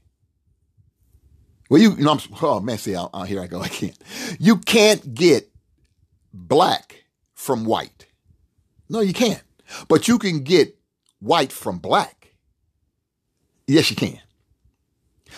Well, 1.69 1.81
you, 1.81 1.93
you 1.93 2.05
know, 2.05 2.13
I'm, 2.13 2.21
oh 2.43 2.61
man, 2.61 2.79
see, 2.79 2.97
I, 2.97 3.07
I, 3.15 3.27
here 3.27 3.41
I 3.41 3.47
go 3.47 3.63
again. 3.71 3.95
You 4.39 4.57
can't 4.57 5.15
get 5.15 5.49
black 6.33 7.05
from 7.35 7.65
white. 7.65 8.07
No, 8.89 9.01
you 9.01 9.13
can't. 9.13 9.43
But 9.87 10.09
you 10.09 10.19
can 10.19 10.43
get 10.43 10.77
white 11.21 11.53
from 11.53 11.79
black. 11.79 12.35
Yes, 13.69 13.89
you 13.89 13.97
can. 13.97 14.19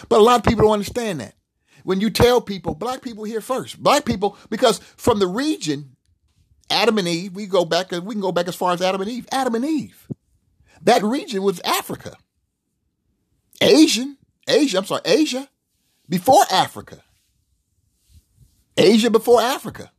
But 0.08 0.20
a 0.20 0.22
lot 0.22 0.40
of 0.40 0.44
people 0.44 0.64
don't 0.64 0.72
understand 0.72 1.20
that. 1.20 1.34
When 1.84 2.00
you 2.00 2.08
tell 2.08 2.40
people, 2.40 2.74
black 2.74 3.02
people 3.02 3.24
here 3.24 3.40
first, 3.40 3.82
black 3.82 4.06
people, 4.06 4.38
because 4.48 4.78
from 4.96 5.18
the 5.18 5.26
region, 5.26 5.96
Adam 6.70 6.98
and 6.98 7.08
Eve, 7.08 7.34
we 7.34 7.46
go 7.46 7.64
back, 7.64 7.90
we 7.90 8.14
can 8.14 8.20
go 8.20 8.32
back 8.32 8.48
as 8.48 8.54
far 8.54 8.72
as 8.72 8.82
Adam 8.82 9.00
and 9.00 9.10
Eve. 9.10 9.26
Adam 9.30 9.54
and 9.54 9.64
Eve. 9.64 10.08
That 10.82 11.02
region 11.02 11.42
was 11.42 11.60
Africa. 11.60 12.16
Asian, 13.60 14.16
Asia, 14.48 14.78
I'm 14.78 14.84
sorry, 14.84 15.02
Asia 15.04 15.48
before 16.08 16.42
Africa. 16.50 17.02
Asia 18.76 19.10
before 19.10 19.40
Africa. 19.40 19.92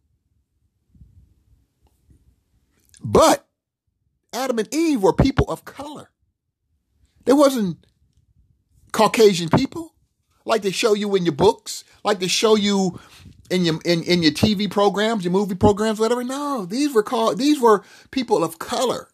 But 3.01 3.45
Adam 4.33 4.59
and 4.59 4.73
Eve 4.73 5.01
were 5.01 5.13
people 5.13 5.49
of 5.49 5.65
color. 5.65 6.09
There 7.25 7.35
wasn't 7.35 7.85
Caucasian 8.91 9.49
people, 9.49 9.93
like 10.45 10.61
they 10.61 10.71
show 10.71 10.93
you 10.93 11.15
in 11.15 11.25
your 11.25 11.33
books, 11.33 11.83
like 12.03 12.19
they 12.19 12.27
show 12.27 12.55
you 12.55 12.99
in 13.53 13.65
your 13.65 13.79
in, 13.85 14.01
in 14.03 14.23
your 14.23 14.31
TV 14.31 14.69
programs, 14.69 15.23
your 15.23 15.31
movie 15.31 15.55
programs, 15.55 15.99
whatever. 15.99 16.23
No, 16.23 16.65
these 16.65 16.93
were 16.93 17.03
called 17.03 17.37
these 17.37 17.61
were 17.61 17.83
people 18.11 18.43
of 18.43 18.59
color. 18.59 19.09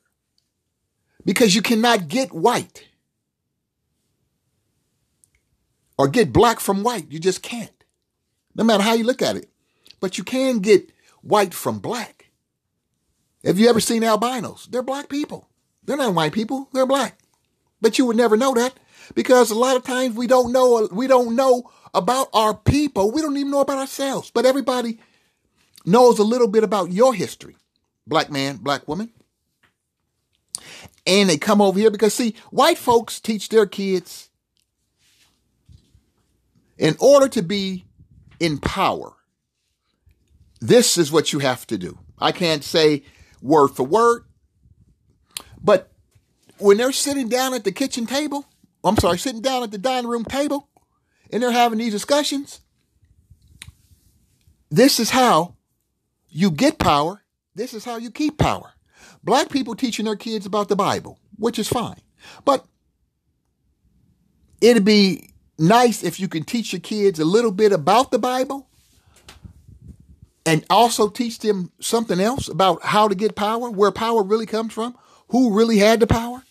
Because 1.26 1.54
you 1.54 1.62
cannot 1.62 2.08
get 2.08 2.32
white 2.32 2.88
or 5.98 6.08
get 6.08 6.32
black 6.32 6.62
from 6.62 6.82
white. 6.82 7.12
You 7.12 7.20
just 7.20 7.44
can't. 7.44 7.84
No 8.56 8.64
matter 8.64 8.84
how 8.84 8.94
you 8.94 9.04
look 9.04 9.22
at 9.22 9.36
it. 9.36 9.50
But 10.00 10.18
you 10.18 10.24
can 10.24 10.60
get 10.60 10.90
white 11.22 11.54
from 11.54 11.80
black. 11.80 12.32
Have 13.44 13.60
you 13.60 13.70
ever 13.70 13.82
seen 13.82 14.04
albinos? 14.04 14.68
They're 14.72 14.82
black 14.82 15.10
people. 15.10 15.50
They're 15.84 15.98
not 15.98 16.14
white 16.14 16.34
people, 16.34 16.70
they're 16.72 16.86
black. 16.86 17.18
But 17.82 17.98
you 17.98 18.06
would 18.06 18.18
never 18.18 18.38
know 18.38 18.54
that 18.54 18.74
because 19.16 19.52
a 19.52 19.56
lot 19.56 19.76
of 19.76 19.84
times 19.84 20.16
we 20.16 20.28
don't 20.28 20.52
know 20.52 20.88
we 20.92 21.08
don't 21.08 21.36
know 21.36 21.70
about 21.94 22.30
our 22.34 22.54
people. 22.54 23.12
We 23.12 23.22
don't 23.22 23.38
even 23.38 23.52
know 23.52 23.62
about 23.62 23.80
ourselves. 23.80 24.32
But 24.32 24.46
everybody 24.46 25.00
knows 25.86 26.20
a 26.20 26.24
little 26.24 26.48
bit 26.48 26.64
about 26.64 26.92
your 26.92 27.14
history. 27.14 27.58
Black 28.08 28.32
man, 28.32 28.58
black 28.58 28.88
woman. 28.88 29.12
And 31.06 31.30
they 31.30 31.38
come 31.38 31.62
over 31.62 31.80
here 31.80 31.92
because 31.92 32.14
see, 32.14 32.36
white 32.52 32.78
folks 32.78 33.20
teach 33.20 33.50
their 33.50 33.66
kids 33.66 34.30
in 36.78 36.96
order 37.00 37.28
to 37.30 37.42
be 37.42 37.86
in 38.40 38.58
power. 38.58 39.14
This 40.62 40.98
is 40.98 41.12
what 41.12 41.34
you 41.34 41.40
have 41.40 41.66
to 41.68 41.78
do. 41.78 41.98
I 42.18 42.32
can't 42.32 42.64
say 42.64 43.04
word 43.42 43.70
for 43.70 43.84
word, 43.84 44.24
but 45.62 45.92
when 46.58 46.78
they're 46.78 46.92
sitting 46.92 47.30
down 47.30 47.54
at 47.54 47.64
the 47.64 47.72
kitchen 47.72 48.06
table, 48.06 48.46
I'm 48.84 48.98
sorry, 48.98 49.18
sitting 49.18 49.42
down 49.42 49.64
at 49.64 49.72
the 49.72 49.78
dining 49.78 50.10
room 50.10 50.26
table 50.26 50.69
and 51.32 51.42
they're 51.42 51.52
having 51.52 51.80
these 51.80 51.94
discussions. 51.94 52.62
This 54.70 55.00
is 55.00 55.10
how 55.10 55.56
you 56.30 56.52
get 56.52 56.78
power. 56.78 57.24
This 57.56 57.74
is 57.74 57.86
how 57.86 57.98
you 57.98 58.12
keep 58.12 58.38
power. 58.38 58.74
Black 59.24 59.50
people 59.50 59.76
teaching 59.76 60.06
their 60.06 60.16
kids 60.16 60.46
about 60.46 60.70
the 60.70 60.76
Bible, 60.76 61.20
which 61.38 61.60
is 61.60 61.68
fine. 61.68 62.00
But 62.46 62.66
it'd 64.62 64.86
be 64.86 65.32
nice 65.58 66.04
if 66.04 66.20
you 66.20 66.28
can 66.28 66.44
teach 66.44 66.72
your 66.74 66.80
kids 66.80 67.20
a 67.20 67.26
little 67.26 67.52
bit 67.52 67.72
about 67.72 68.12
the 68.12 68.20
Bible 68.20 68.68
and 70.46 70.66
also 70.70 71.10
teach 71.10 71.40
them 71.40 71.72
something 71.80 72.20
else 72.20 72.48
about 72.48 72.84
how 72.84 73.08
to 73.08 73.16
get 73.16 73.36
power, 73.36 73.70
where 73.70 73.92
power 73.92 74.24
really 74.24 74.46
comes 74.46 74.74
from, 74.74 74.98
who 75.30 75.56
really 75.56 75.78
had 75.78 76.00
the 76.00 76.08
power. 76.08 76.44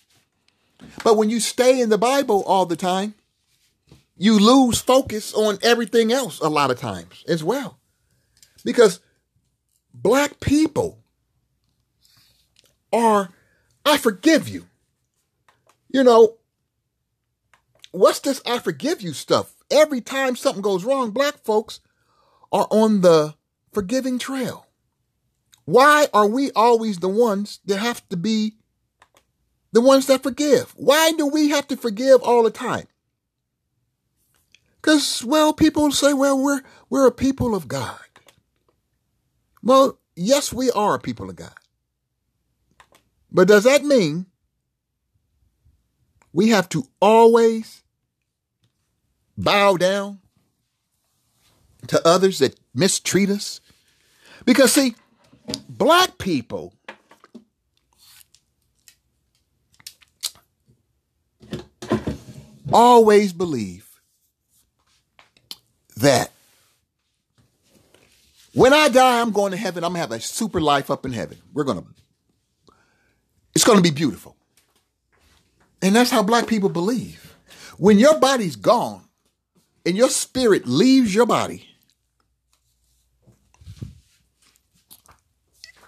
But 1.03 1.17
when 1.17 1.31
you 1.31 1.41
stay 1.41 1.81
in 1.81 1.89
the 1.89 1.99
Bible 1.99 2.43
all 2.47 2.67
the 2.67 2.77
time, 2.77 3.15
you 4.19 4.39
lose 4.39 4.81
focus 4.81 5.33
on 5.33 5.59
everything 5.63 6.13
else 6.13 6.41
a 6.41 6.49
lot 6.49 6.71
of 6.71 6.79
times 6.79 7.25
as 7.29 7.43
well. 7.43 7.79
Because 8.65 9.01
black 9.95 10.41
people 10.41 10.99
are, 12.93 13.31
I 13.87 13.97
forgive 13.97 14.49
you. 14.49 14.67
You 15.89 16.05
know, 16.05 16.37
what's 17.93 18.21
this 18.21 18.43
I 18.45 18.59
forgive 18.59 19.01
you 19.01 19.13
stuff? 19.13 19.55
Every 19.71 20.01
time 20.01 20.37
something 20.37 20.63
goes 20.63 20.85
wrong, 20.85 21.11
black 21.11 21.39
folks 21.45 21.81
are 22.53 22.67
on 22.71 23.01
the 23.01 23.35
forgiving 23.73 24.19
trail. 24.19 24.67
Why 25.65 26.09
are 26.13 26.27
we 26.27 26.51
always 26.53 26.99
the 26.99 27.09
ones 27.09 27.61
that 27.67 27.79
have 27.79 28.07
to 28.09 28.17
be 28.17 28.59
the 29.73 29.81
ones 29.81 30.07
that 30.07 30.23
forgive. 30.23 30.73
Why 30.77 31.13
do 31.13 31.27
we 31.27 31.51
have 31.51 31.69
to 31.69 31.77
forgive 31.77 32.23
all 32.23 32.43
the 32.43 32.51
time? 32.51 32.87
Because, 34.89 35.23
well, 35.23 35.53
people 35.53 35.93
say, 35.93 36.15
well, 36.15 36.43
we're, 36.43 36.63
we're 36.89 37.07
a 37.09 37.13
people 37.13 37.55
of 37.55 37.69
God. 37.69 38.01
Well, 39.63 39.99
yes, 40.17 40.51
we 40.51 40.71
are 40.71 40.95
a 40.95 40.99
people 40.99 41.29
of 41.29 41.37
God. 41.37 41.53
But 43.31 43.49
does 43.49 43.65
that 43.65 43.85
mean 43.85 44.25
we 46.33 46.49
have 46.49 46.71
to 46.71 46.85
always 47.03 47.83
bow 49.37 49.77
down 49.77 50.21
to 51.89 52.09
others 52.09 52.39
that 52.39 52.59
mistreat 52.75 53.29
us? 53.29 53.61
Because, 54.47 54.73
see, 54.73 54.95
black 55.69 56.17
people 56.17 56.73
always 62.73 63.35
believe 63.35 63.88
that 65.99 66.31
when 68.55 68.73
I 68.73 68.89
die, 68.89 69.21
I'm 69.21 69.31
going 69.31 69.53
to 69.53 69.57
heaven. 69.57 69.85
I'm 69.85 69.93
going 69.93 70.09
to 70.09 70.13
have 70.13 70.13
a 70.13 70.21
super 70.21 70.61
life 70.61 70.91
up 70.91 71.05
in 71.05 71.13
heaven. 71.13 71.39
We're 71.53 71.65
going 71.65 71.81
to, 71.81 71.87
it's 73.55 73.65
going 73.65 73.79
to 73.79 73.83
be 73.83 73.91
beautiful. 73.91 74.37
And 75.81 75.95
that's 75.95 76.11
how 76.11 76.23
black 76.23 76.47
people 76.47 76.69
believe. 76.69 77.37
When 77.77 77.99
your 77.99 78.19
body's 78.19 78.57
gone 78.57 79.05
and 79.87 79.97
your 79.97 80.09
spirit 80.09 80.67
leaves 80.67 81.15
your 81.15 81.27
body, 81.27 81.69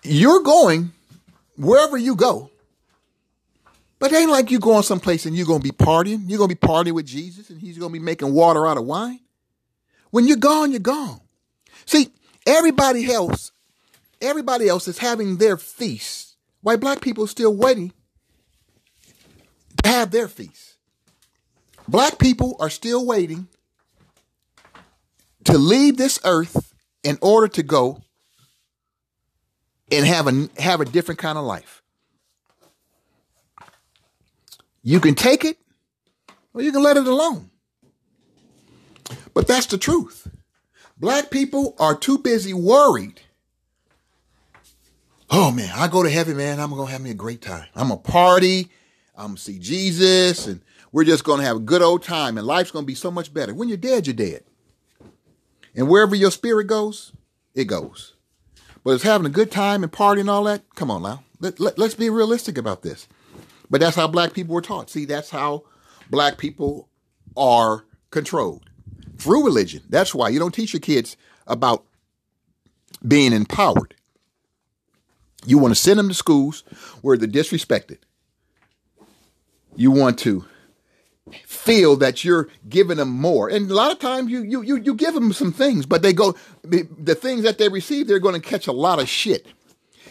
you're 0.05 0.43
going 0.43 0.93
wherever 1.57 1.97
you 1.97 2.15
go. 2.15 2.51
But 3.99 4.13
it 4.13 4.17
ain't 4.17 4.31
like 4.31 4.51
you 4.51 4.61
going 4.61 4.83
someplace 4.83 5.27
and 5.27 5.37
you're 5.37 5.47
going 5.47 5.61
to 5.61 5.65
be 5.65 5.73
partying. 5.73 6.23
You're 6.29 6.39
going 6.39 6.51
to 6.51 6.55
be 6.55 6.67
partying 6.67 6.93
with 6.93 7.07
Jesus 7.07 7.51
and 7.51 7.61
he's 7.61 7.79
going 7.79 7.93
to 7.93 7.99
be 7.99 8.05
making 8.05 8.33
water 8.33 8.67
out 8.67 8.79
of 8.79 8.85
wine. 8.85 9.21
When 10.11 10.27
you're 10.27 10.37
gone, 10.37 10.71
you're 10.71 10.81
gone. 10.81 11.21
See, 11.87 12.13
everybody 12.47 13.13
else, 13.13 13.53
everybody 14.21 14.69
else 14.69 14.89
is 14.89 14.99
having 14.99 15.37
their 15.37 15.57
feast. 15.57 16.37
Why 16.63 16.77
black 16.77 17.01
people 17.01 17.25
are 17.25 17.29
still 17.29 17.55
waiting 17.55 17.93
to 19.83 19.89
have 19.89 20.11
their 20.11 20.29
feast. 20.29 20.77
Black 21.89 22.19
people 22.19 22.57
are 22.61 22.71
still 22.71 23.05
waiting 23.05 23.49
to 25.45 25.59
leave 25.59 25.97
this 25.97 26.19
earth 26.25 26.75
in 27.03 27.19
order 27.21 27.49
to 27.49 27.63
go 27.63 28.03
and 29.91 30.07
have 30.07 30.27
a 30.29 30.49
have 30.61 30.81
a 30.81 30.85
different 30.85 31.19
kind 31.19 31.39
of 31.39 31.45
life. 31.45 31.83
You 34.83 35.01
can 35.01 35.15
take 35.15 35.45
it 35.45 35.59
or 36.55 36.63
you 36.63 36.73
can 36.73 36.83
let 36.83 36.97
it 36.97 37.07
alone. 37.07 37.50
But 39.35 39.47
that's 39.47 39.67
the 39.67 39.79
truth. 39.79 40.29
Black 40.99 41.31
people 41.31 41.75
are 41.79 41.97
too 41.97 42.19
busy 42.19 42.53
worried. 42.53 43.23
Oh 45.31 45.51
man, 45.51 45.71
I 45.75 45.89
go 45.89 46.03
to 46.03 46.11
heaven, 46.11 46.37
man. 46.37 46.61
I'm 46.61 46.71
gonna 46.71 46.91
have 46.91 47.01
me 47.01 47.11
a 47.11 47.15
great 47.15 47.41
time. 47.41 47.67
I'm 47.75 47.89
gonna 47.89 48.01
party. 48.01 48.69
I'm 49.17 49.29
gonna 49.29 49.39
see 49.39 49.59
Jesus, 49.59 50.47
and 50.47 50.61
we're 50.93 51.05
just 51.05 51.25
gonna 51.25 51.45
have 51.45 51.57
a 51.57 51.61
good 51.61 51.83
old 51.83 52.03
time, 52.03 52.37
and 52.37 52.47
life's 52.47 52.71
gonna 52.71 52.87
be 52.87 52.95
so 52.95 53.11
much 53.11 53.33
better. 53.33 53.55
When 53.55 53.69
you're 53.69 53.77
dead, 53.77 54.07
you're 54.07 54.15
dead. 54.15 54.45
And 55.75 55.89
wherever 55.89 56.15
your 56.15 56.31
spirit 56.31 56.67
goes, 56.67 57.13
it 57.55 57.65
goes. 57.65 58.15
But 58.83 58.93
it's 58.93 59.05
having 59.05 59.27
a 59.27 59.31
good 59.31 59.51
time 59.51 59.83
and 59.83 59.93
party 59.93 60.21
and 60.21 60.31
all 60.31 60.45
that. 60.45 60.63
Come 60.75 60.91
on 60.91 61.03
now. 61.03 61.23
Let, 61.39 61.61
let, 61.61 61.79
let's 61.79 61.95
be 61.95 62.11
realistic 62.11 62.59
about 62.59 62.83
this. 62.83 63.07
But 63.71 63.81
that's 63.81 63.97
how 63.97 64.09
black 64.09 64.33
people 64.33 64.55
were 64.55 64.63
taught. 64.63 64.91
See, 64.91 65.05
that's 65.05 65.31
how 65.31 65.65
black 66.11 66.39
people 66.39 66.89
are 67.37 67.85
controlled 68.11 68.70
through 69.21 69.45
religion. 69.45 69.83
That's 69.89 70.15
why 70.15 70.31
you 70.31 70.39
don't 70.39 70.55
teach 70.55 70.73
your 70.73 70.81
kids 70.81 71.17
about 71.47 71.85
being 73.07 73.33
empowered. 73.33 73.95
You 75.47 75.59
want 75.59 75.73
to 75.73 75.81
send 75.81 75.99
them 75.99 76.09
to 76.09 76.15
schools 76.15 76.63
where 77.01 77.17
they're 77.17 77.29
disrespected. 77.29 77.99
You 79.77 79.91
want 79.91 80.19
to 80.21 80.45
feel 81.45 81.97
that 81.97 82.25
you're 82.25 82.49
giving 82.69 82.97
them 82.97 83.11
more. 83.11 83.49
And 83.49 83.71
a 83.71 83.75
lot 83.75 83.93
of 83.93 83.99
times 83.99 84.31
you 84.31 84.43
you 84.43 84.63
you, 84.63 84.77
you 84.77 84.95
give 84.95 85.15
them 85.15 85.33
some 85.33 85.53
things, 85.53 85.87
but 85.87 86.03
they 86.03 86.13
go 86.13 86.35
the, 86.63 87.15
things 87.15 87.43
that 87.45 87.59
they 87.59 87.69
receive, 87.69 88.07
they're 88.07 88.19
going 88.19 88.41
to 88.41 88.47
catch 88.47 88.67
a 88.67 88.73
lot 88.73 89.01
of 89.01 89.09
shit. 89.09 89.47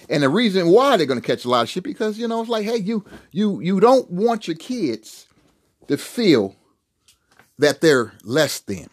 And 0.10 0.24
the 0.24 0.30
reason 0.30 0.69
why 0.69 0.98
they're 0.98 1.06
going 1.06 1.22
to 1.22 1.26
catch 1.26 1.45
a 1.45 1.50
lot 1.50 1.63
of 1.63 1.69
shit 1.69 1.84
because 1.84 2.17
you 2.17 2.28
know 2.28 2.41
it's 2.41 2.50
like, 2.50 2.65
hey, 2.65 2.78
you 2.78 3.06
you 3.32 3.60
you 3.60 3.80
don't 3.80 4.10
want 4.10 4.48
your 4.48 4.58
kids 4.58 5.28
to 5.88 5.98
feel 5.98 6.56
that 7.58 7.82
they're 7.82 8.13
less 8.24 8.60
than. 8.60 8.89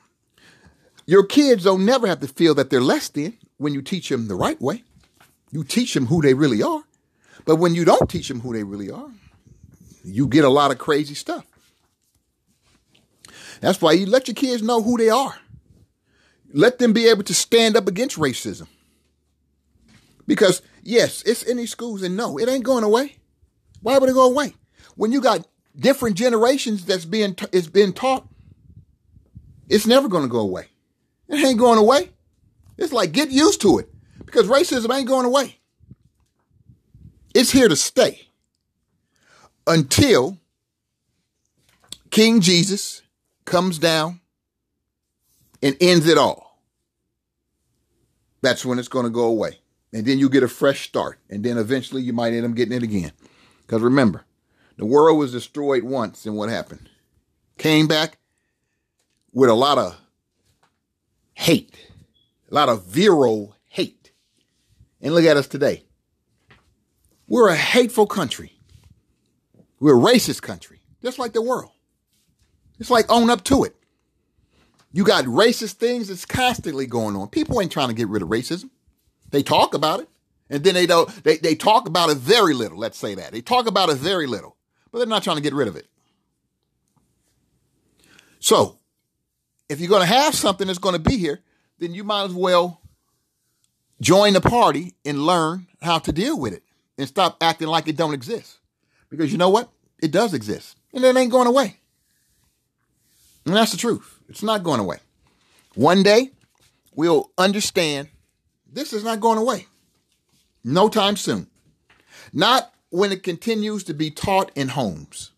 Your 1.06 1.24
kids 1.24 1.64
don't 1.64 1.84
never 1.84 2.06
have 2.06 2.20
to 2.20 2.28
feel 2.28 2.54
that 2.56 2.68
they're 2.68 2.80
less 2.80 3.08
than 3.08 3.38
when 3.58 3.72
you 3.72 3.80
teach 3.80 4.08
them 4.08 4.26
the 4.26 4.34
right 4.34 4.60
way. 4.60 4.82
You 5.52 5.62
teach 5.62 5.94
them 5.94 6.06
who 6.06 6.20
they 6.20 6.34
really 6.34 6.62
are. 6.62 6.82
But 7.44 7.56
when 7.56 7.74
you 7.74 7.84
don't 7.84 8.10
teach 8.10 8.28
them 8.28 8.40
who 8.40 8.52
they 8.52 8.64
really 8.64 8.90
are, 8.90 9.10
you 10.04 10.26
get 10.26 10.44
a 10.44 10.50
lot 10.50 10.72
of 10.72 10.78
crazy 10.78 11.14
stuff. 11.14 11.46
That's 13.60 13.80
why 13.80 13.92
you 13.92 14.06
let 14.06 14.28
your 14.28 14.34
kids 14.34 14.62
know 14.62 14.82
who 14.82 14.98
they 14.98 15.08
are. 15.08 15.34
Let 16.52 16.78
them 16.78 16.92
be 16.92 17.08
able 17.08 17.22
to 17.24 17.34
stand 17.34 17.76
up 17.76 17.86
against 17.86 18.18
racism. 18.18 18.66
Because 20.26 20.60
yes, 20.82 21.22
it's 21.22 21.42
in 21.42 21.56
these 21.56 21.70
schools, 21.70 22.02
and 22.02 22.16
no, 22.16 22.38
it 22.38 22.48
ain't 22.48 22.64
going 22.64 22.84
away. 22.84 23.16
Why 23.80 23.98
would 23.98 24.10
it 24.10 24.14
go 24.14 24.28
away? 24.28 24.54
When 24.96 25.12
you 25.12 25.20
got 25.20 25.46
different 25.78 26.16
generations 26.16 26.84
that's 26.84 27.04
being 27.04 27.34
t- 27.34 27.46
is 27.52 27.68
being 27.68 27.92
taught, 27.92 28.26
it's 29.68 29.86
never 29.86 30.08
going 30.08 30.24
to 30.24 30.28
go 30.28 30.40
away. 30.40 30.66
It 31.28 31.44
ain't 31.44 31.58
going 31.58 31.78
away. 31.78 32.10
It's 32.78 32.92
like 32.92 33.12
get 33.12 33.30
used 33.30 33.60
to 33.62 33.78
it 33.78 33.88
because 34.24 34.46
racism 34.46 34.94
ain't 34.94 35.08
going 35.08 35.26
away. 35.26 35.58
It's 37.34 37.50
here 37.50 37.68
to 37.68 37.76
stay 37.76 38.28
until 39.66 40.38
King 42.10 42.40
Jesus 42.40 43.02
comes 43.44 43.78
down 43.78 44.20
and 45.62 45.76
ends 45.80 46.06
it 46.06 46.18
all. 46.18 46.60
That's 48.42 48.64
when 48.64 48.78
it's 48.78 48.88
going 48.88 49.04
to 49.04 49.10
go 49.10 49.24
away. 49.24 49.58
And 49.92 50.06
then 50.06 50.18
you 50.18 50.28
get 50.28 50.42
a 50.42 50.48
fresh 50.48 50.86
start. 50.86 51.18
And 51.30 51.44
then 51.44 51.58
eventually 51.58 52.02
you 52.02 52.12
might 52.12 52.32
end 52.32 52.46
up 52.46 52.54
getting 52.54 52.76
it 52.76 52.82
again. 52.82 53.12
Because 53.62 53.82
remember, 53.82 54.24
the 54.76 54.86
world 54.86 55.18
was 55.18 55.32
destroyed 55.32 55.82
once, 55.82 56.26
and 56.26 56.36
what 56.36 56.48
happened? 56.48 56.88
Came 57.58 57.86
back 57.86 58.18
with 59.32 59.50
a 59.50 59.54
lot 59.54 59.78
of 59.78 59.98
hate, 61.36 61.76
a 62.50 62.54
lot 62.54 62.68
of 62.68 62.86
virile 62.86 63.54
hate. 63.68 64.10
And 65.00 65.14
look 65.14 65.24
at 65.24 65.36
us 65.36 65.46
today. 65.46 65.84
We're 67.28 67.50
a 67.50 67.56
hateful 67.56 68.06
country. 68.06 68.52
We're 69.78 69.96
a 69.96 70.00
racist 70.00 70.42
country, 70.42 70.80
just 71.02 71.18
like 71.18 71.34
the 71.34 71.42
world. 71.42 71.72
It's 72.78 72.90
like 72.90 73.10
own 73.10 73.30
up 73.30 73.44
to 73.44 73.64
it. 73.64 73.76
You 74.92 75.04
got 75.04 75.26
racist 75.26 75.74
things 75.74 76.08
that's 76.08 76.24
constantly 76.24 76.86
going 76.86 77.16
on. 77.16 77.28
People 77.28 77.60
ain't 77.60 77.70
trying 77.70 77.88
to 77.88 77.94
get 77.94 78.08
rid 78.08 78.22
of 78.22 78.28
racism. 78.28 78.70
They 79.30 79.42
talk 79.42 79.74
about 79.74 80.00
it. 80.00 80.08
And 80.48 80.64
then 80.64 80.74
they 80.74 80.86
don't 80.86 81.08
they, 81.22 81.36
they 81.36 81.54
talk 81.54 81.86
about 81.86 82.08
it 82.08 82.16
very 82.16 82.54
little, 82.54 82.78
let's 82.78 82.96
say 82.96 83.14
that. 83.16 83.32
They 83.32 83.42
talk 83.42 83.66
about 83.66 83.90
it 83.90 83.96
very 83.96 84.26
little, 84.26 84.56
but 84.90 84.98
they're 84.98 85.06
not 85.06 85.22
trying 85.22 85.36
to 85.36 85.42
get 85.42 85.52
rid 85.52 85.68
of 85.68 85.76
it. 85.76 85.86
So 88.38 88.78
if 89.68 89.80
you're 89.80 89.88
gonna 89.88 90.06
have 90.06 90.34
something 90.34 90.66
that's 90.66 90.78
gonna 90.78 90.98
be 90.98 91.16
here, 91.16 91.40
then 91.78 91.94
you 91.94 92.04
might 92.04 92.24
as 92.24 92.32
well 92.32 92.80
join 94.00 94.32
the 94.32 94.40
party 94.40 94.94
and 95.04 95.24
learn 95.24 95.66
how 95.80 95.98
to 95.98 96.12
deal 96.12 96.38
with 96.38 96.52
it 96.52 96.62
and 96.98 97.08
stop 97.08 97.36
acting 97.40 97.68
like 97.68 97.88
it 97.88 97.96
don't 97.96 98.14
exist. 98.14 98.58
Because 99.10 99.32
you 99.32 99.38
know 99.38 99.50
what? 99.50 99.70
It 100.02 100.10
does 100.10 100.34
exist. 100.34 100.76
And 100.92 101.04
it 101.04 101.16
ain't 101.16 101.32
going 101.32 101.46
away. 101.46 101.78
And 103.44 103.54
that's 103.54 103.72
the 103.72 103.78
truth. 103.78 104.18
It's 104.28 104.42
not 104.42 104.62
going 104.62 104.80
away. 104.80 104.98
One 105.74 106.02
day, 106.02 106.30
we'll 106.94 107.30
understand 107.38 108.08
this 108.72 108.92
is 108.92 109.04
not 109.04 109.20
going 109.20 109.38
away. 109.38 109.66
No 110.64 110.88
time 110.88 111.16
soon. 111.16 111.46
Not 112.32 112.72
when 112.90 113.12
it 113.12 113.22
continues 113.22 113.84
to 113.84 113.94
be 113.94 114.10
taught 114.10 114.50
in 114.54 114.68
homes. 114.68 115.30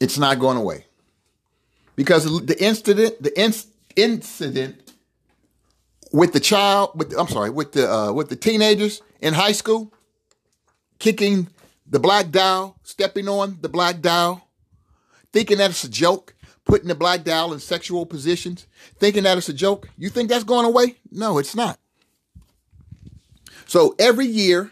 It's 0.00 0.18
not 0.18 0.38
going 0.38 0.56
away. 0.56 0.86
Because 1.96 2.24
the 2.46 2.56
incident, 2.62 3.22
the 3.22 3.32
incident 3.96 4.92
with 6.12 6.32
the 6.32 6.40
child, 6.40 6.92
with 6.94 7.14
I'm 7.18 7.28
sorry, 7.28 7.50
with 7.50 7.72
the 7.72 7.92
uh, 7.92 8.12
with 8.12 8.28
the 8.28 8.36
teenagers 8.36 9.02
in 9.20 9.34
high 9.34 9.52
school, 9.52 9.92
kicking 10.98 11.48
the 11.86 11.98
black 11.98 12.30
doll, 12.30 12.76
stepping 12.82 13.28
on 13.28 13.58
the 13.60 13.68
black 13.68 14.00
doll, 14.00 14.48
thinking 15.32 15.58
that 15.58 15.70
it's 15.70 15.84
a 15.84 15.90
joke, 15.90 16.34
putting 16.64 16.88
the 16.88 16.94
black 16.94 17.24
doll 17.24 17.52
in 17.52 17.60
sexual 17.60 18.06
positions, 18.06 18.66
thinking 18.98 19.24
that 19.24 19.38
it's 19.38 19.48
a 19.48 19.54
joke. 19.54 19.88
You 19.98 20.08
think 20.08 20.28
that's 20.28 20.44
going 20.44 20.66
away? 20.66 20.96
No, 21.10 21.38
it's 21.38 21.54
not. 21.54 21.78
So 23.66 23.94
every 23.98 24.26
year, 24.26 24.70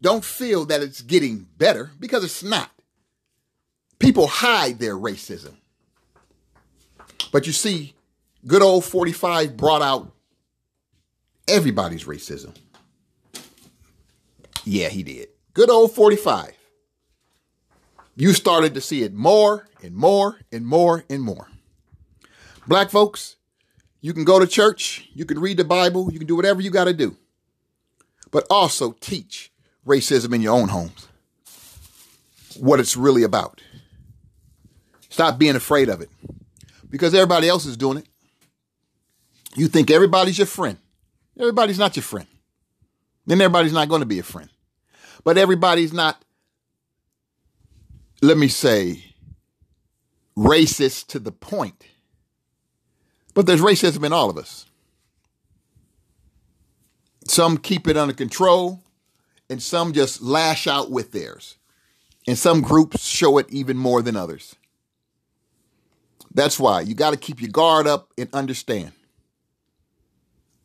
don't 0.00 0.24
feel 0.24 0.64
that 0.66 0.82
it's 0.82 1.02
getting 1.02 1.46
better 1.56 1.90
because 1.98 2.24
it's 2.24 2.42
not. 2.42 2.70
People 3.98 4.26
hide 4.26 4.78
their 4.78 4.96
racism. 4.96 5.54
But 7.32 7.46
you 7.46 7.52
see, 7.52 7.94
good 8.46 8.62
old 8.62 8.84
45 8.84 9.56
brought 9.56 9.82
out 9.82 10.12
everybody's 11.46 12.04
racism. 12.04 12.54
Yeah, 14.64 14.88
he 14.88 15.02
did. 15.02 15.28
Good 15.54 15.70
old 15.70 15.92
45 15.92 16.58
you 18.18 18.32
started 18.32 18.74
to 18.74 18.80
see 18.80 19.04
it 19.04 19.14
more 19.14 19.68
and 19.80 19.94
more 19.94 20.40
and 20.50 20.66
more 20.66 21.04
and 21.08 21.22
more. 21.22 21.46
Black 22.66 22.90
folks, 22.90 23.36
you 24.00 24.12
can 24.12 24.24
go 24.24 24.40
to 24.40 24.46
church, 24.46 25.08
you 25.14 25.24
can 25.24 25.38
read 25.38 25.56
the 25.56 25.64
Bible, 25.64 26.12
you 26.12 26.18
can 26.18 26.26
do 26.26 26.34
whatever 26.34 26.60
you 26.60 26.70
got 26.70 26.86
to 26.86 26.92
do, 26.92 27.16
but 28.32 28.44
also 28.50 28.90
teach 29.00 29.52
racism 29.86 30.34
in 30.34 30.42
your 30.42 30.52
own 30.52 30.68
homes. 30.68 31.06
What 32.58 32.80
it's 32.80 32.96
really 32.96 33.22
about. 33.22 33.62
Stop 35.10 35.38
being 35.38 35.54
afraid 35.54 35.88
of 35.88 36.00
it. 36.00 36.10
Because 36.90 37.14
everybody 37.14 37.48
else 37.48 37.66
is 37.66 37.76
doing 37.76 37.98
it. 37.98 38.06
You 39.56 39.68
think 39.68 39.90
everybody's 39.90 40.38
your 40.38 40.46
friend. 40.46 40.78
Everybody's 41.38 41.78
not 41.78 41.96
your 41.96 42.02
friend. 42.02 42.26
Then 43.26 43.40
everybody's 43.40 43.72
not 43.72 43.88
going 43.88 44.00
to 44.00 44.06
be 44.06 44.18
a 44.18 44.22
friend. 44.22 44.48
But 45.24 45.36
everybody's 45.36 45.92
not, 45.92 46.22
let 48.22 48.38
me 48.38 48.48
say, 48.48 49.04
racist 50.36 51.08
to 51.08 51.18
the 51.18 51.32
point. 51.32 51.84
But 53.34 53.46
there's 53.46 53.60
racism 53.60 54.04
in 54.04 54.12
all 54.12 54.30
of 54.30 54.38
us. 54.38 54.66
Some 57.26 57.58
keep 57.58 57.86
it 57.86 57.96
under 57.96 58.14
control, 58.14 58.82
and 59.50 59.62
some 59.62 59.92
just 59.92 60.22
lash 60.22 60.66
out 60.66 60.90
with 60.90 61.12
theirs. 61.12 61.56
And 62.26 62.38
some 62.38 62.62
groups 62.62 63.06
show 63.06 63.38
it 63.38 63.46
even 63.50 63.76
more 63.76 64.02
than 64.02 64.16
others. 64.16 64.56
That's 66.32 66.58
why 66.58 66.82
you 66.82 66.94
got 66.94 67.10
to 67.10 67.16
keep 67.16 67.40
your 67.40 67.50
guard 67.50 67.86
up 67.86 68.12
and 68.18 68.28
understand. 68.32 68.92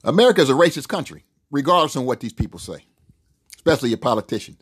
America 0.04 0.42
is 0.42 0.50
a 0.50 0.54
racist 0.54 0.88
country, 0.88 1.24
regardless 1.50 1.96
of 1.96 2.04
what 2.04 2.20
these 2.20 2.34
people 2.34 2.60
say, 2.60 2.86
especially 3.56 3.90
your 3.90 3.98
politicians 3.98 4.62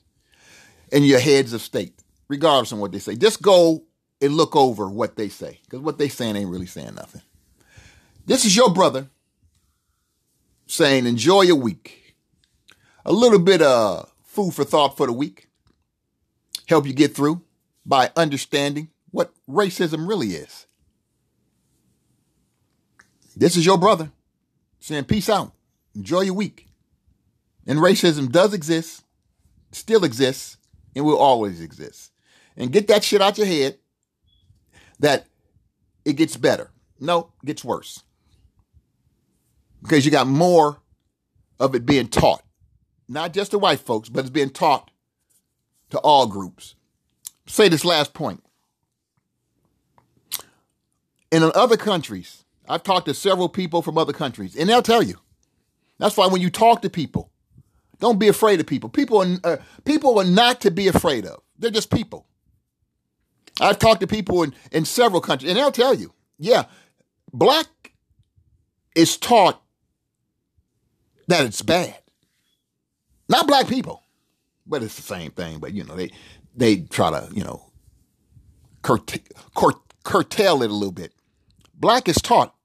and 0.92 1.06
your 1.06 1.20
heads 1.20 1.54
of 1.54 1.62
state, 1.62 1.96
regardless 2.28 2.72
of 2.72 2.78
what 2.78 2.92
they 2.92 3.00
say. 3.00 3.16
Just 3.16 3.42
go 3.42 3.84
and 4.22 4.34
look 4.34 4.56
over 4.56 4.88
what 4.88 5.16
they 5.16 5.30
say, 5.30 5.60
because 5.64 5.80
what 5.80 5.98
they 5.98 6.10
saying 6.10 6.36
ain't 6.36 6.50
really 6.50 6.68
saying 6.68 6.94
nothing. 6.96 7.22
This 8.28 8.46
is 8.46 8.56
your 8.56 8.72
brother 8.72 9.10
saying, 10.68 11.08
enjoy 11.08 11.42
your 11.42 11.56
week. 11.56 12.16
A 13.04 13.12
little 13.12 13.40
bit 13.40 13.64
of 13.64 14.14
food 14.24 14.54
for 14.54 14.64
thought 14.64 14.96
for 14.96 15.08
the 15.08 15.14
week. 15.14 15.50
Help 16.68 16.86
you 16.86 16.94
get 16.94 17.16
through 17.16 17.42
by 17.84 18.12
understanding 18.16 18.90
what 19.10 19.34
racism 19.50 20.08
really 20.08 20.36
is. 20.36 20.68
This 23.36 23.58
is 23.58 23.66
your 23.66 23.78
brother 23.78 24.12
saying, 24.80 25.06
peace 25.06 25.30
out. 25.30 25.54
Enjoy 25.96 26.22
your 26.22 26.34
week. 26.34 26.68
And 27.68 27.80
racism 27.80 28.32
does 28.32 28.54
exist, 28.54 29.04
still 29.72 30.04
exists, 30.04 30.58
and 30.96 31.06
will 31.06 31.18
always 31.18 31.62
exist. 31.62 32.12
And 32.58 32.72
get 32.72 32.88
that 32.88 33.04
shit 33.04 33.22
out 33.22 33.38
your 33.38 33.48
head 33.48 33.78
that 35.00 35.26
it 36.04 36.14
gets 36.14 36.38
better. 36.38 36.72
No, 37.00 37.32
it 37.42 37.46
gets 37.46 37.64
worse 37.64 38.04
because 39.82 40.06
you 40.06 40.12
got 40.12 40.28
more 40.28 40.78
of 41.60 41.76
it 41.76 41.86
being 41.86 42.08
taught, 42.08 42.44
not 43.08 43.34
just 43.34 43.52
to 43.52 43.60
white 43.60 43.80
folks, 43.80 44.10
but 44.10 44.22
it's 44.22 44.30
being 44.30 44.50
taught 44.50 44.92
to 45.90 45.98
all 46.00 46.28
groups. 46.28 46.76
Say 47.48 47.68
this 47.68 47.86
last 47.86 48.14
point. 48.14 48.44
In 51.32 51.44
other 51.56 51.78
countries, 51.78 52.44
I've 52.72 52.84
talked 52.84 53.08
to 53.08 53.14
several 53.14 53.50
people 53.50 53.82
from 53.82 53.98
other 53.98 54.14
countries, 54.14 54.56
and 54.56 54.70
they'll 54.70 54.82
tell 54.82 55.04
you. 55.04 55.20
That's 55.98 56.16
why 56.16 56.28
when 56.28 56.42
you 56.42 56.50
talk 56.50 56.82
to 56.84 56.90
people, 56.90 57.30
don't 58.00 58.18
be 58.18 58.30
afraid 58.30 58.62
of 58.62 58.66
people. 58.66 58.90
People 58.90 59.22
are, 59.22 59.38
uh, 59.44 59.58
people 59.84 60.18
are 60.18 60.26
not 60.26 60.62
to 60.62 60.72
be 60.72 60.88
afraid 60.88 61.26
of. 61.26 61.42
They're 61.60 61.70
just 61.70 61.92
people. 61.92 62.26
I've 63.60 63.78
talked 63.78 64.00
to 64.02 64.08
people 64.08 64.42
in, 64.44 64.56
in 64.72 64.86
several 64.86 65.22
countries, 65.22 65.52
and 65.52 65.60
they'll 65.60 65.72
tell 65.72 65.94
you, 65.94 66.14
yeah, 66.40 66.64
black 67.34 67.68
is 68.96 69.18
taught 69.18 69.62
that 71.28 71.46
it's 71.46 71.62
bad. 71.62 72.00
Not 73.28 73.48
black 73.48 73.68
people, 73.68 74.02
but 74.66 74.82
it's 74.82 74.96
the 74.96 75.02
same 75.02 75.32
thing. 75.32 75.60
But 75.60 75.74
you 75.74 75.84
know, 75.84 75.96
they 75.96 76.12
they 76.56 76.78
try 76.78 77.12
to 77.12 77.30
you 77.34 77.44
know 77.44 77.64
curtail, 78.82 79.20
curtail 80.04 80.64
it 80.64 80.72
a 80.72 80.74
little 80.74 80.92
bit. 80.94 81.14
Black 81.76 82.08
is 82.08 82.18
taught 82.18 82.56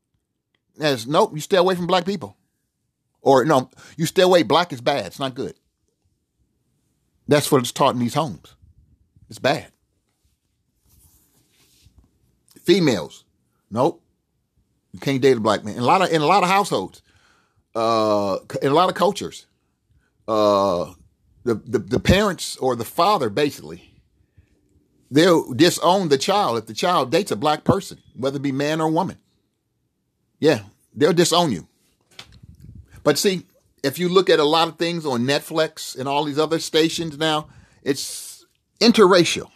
as 0.80 1.06
nope, 1.06 1.32
you 1.34 1.40
stay 1.40 1.56
away 1.56 1.74
from 1.74 1.86
black 1.86 2.04
people, 2.04 2.36
or 3.20 3.44
no, 3.44 3.70
you 3.96 4.06
stay 4.06 4.22
away. 4.22 4.42
Black 4.42 4.72
is 4.72 4.80
bad. 4.80 5.06
It's 5.06 5.18
not 5.18 5.34
good. 5.34 5.54
That's 7.28 7.50
what 7.50 7.60
it's 7.60 7.72
taught 7.72 7.94
in 7.94 8.00
these 8.00 8.14
homes. 8.14 8.54
It's 9.28 9.38
bad. 9.38 9.72
Females, 12.62 13.24
nope, 13.70 14.02
you 14.92 15.00
can't 15.00 15.22
date 15.22 15.36
a 15.36 15.40
black 15.40 15.64
man. 15.64 15.74
In 15.74 15.80
a 15.80 15.84
lot 15.84 16.02
of 16.02 16.10
in 16.10 16.22
a 16.22 16.26
lot 16.26 16.42
of 16.42 16.48
households, 16.48 17.02
uh, 17.74 18.38
in 18.62 18.70
a 18.70 18.74
lot 18.74 18.88
of 18.88 18.94
cultures, 18.94 19.46
uh, 20.26 20.92
the, 21.44 21.54
the, 21.54 21.78
the 21.78 22.00
parents 22.00 22.56
or 22.56 22.74
the 22.74 22.84
father 22.84 23.30
basically 23.30 23.96
they'll 25.10 25.52
disown 25.52 26.08
the 26.08 26.18
child 26.18 26.58
if 26.58 26.66
the 26.66 26.74
child 26.74 27.10
dates 27.10 27.30
a 27.30 27.36
black 27.36 27.64
person, 27.64 27.98
whether 28.14 28.36
it 28.36 28.42
be 28.42 28.52
man 28.52 28.80
or 28.80 28.90
woman. 28.90 29.18
Yeah, 30.38 30.60
they'll 30.94 31.12
disown 31.12 31.52
you. 31.52 31.66
But 33.02 33.18
see, 33.18 33.46
if 33.82 33.98
you 33.98 34.08
look 34.08 34.28
at 34.28 34.38
a 34.38 34.44
lot 34.44 34.68
of 34.68 34.78
things 34.78 35.06
on 35.06 35.22
Netflix 35.22 35.96
and 35.98 36.08
all 36.08 36.24
these 36.24 36.38
other 36.38 36.58
stations 36.58 37.16
now, 37.16 37.48
it's 37.82 38.44
interracial, 38.80 39.50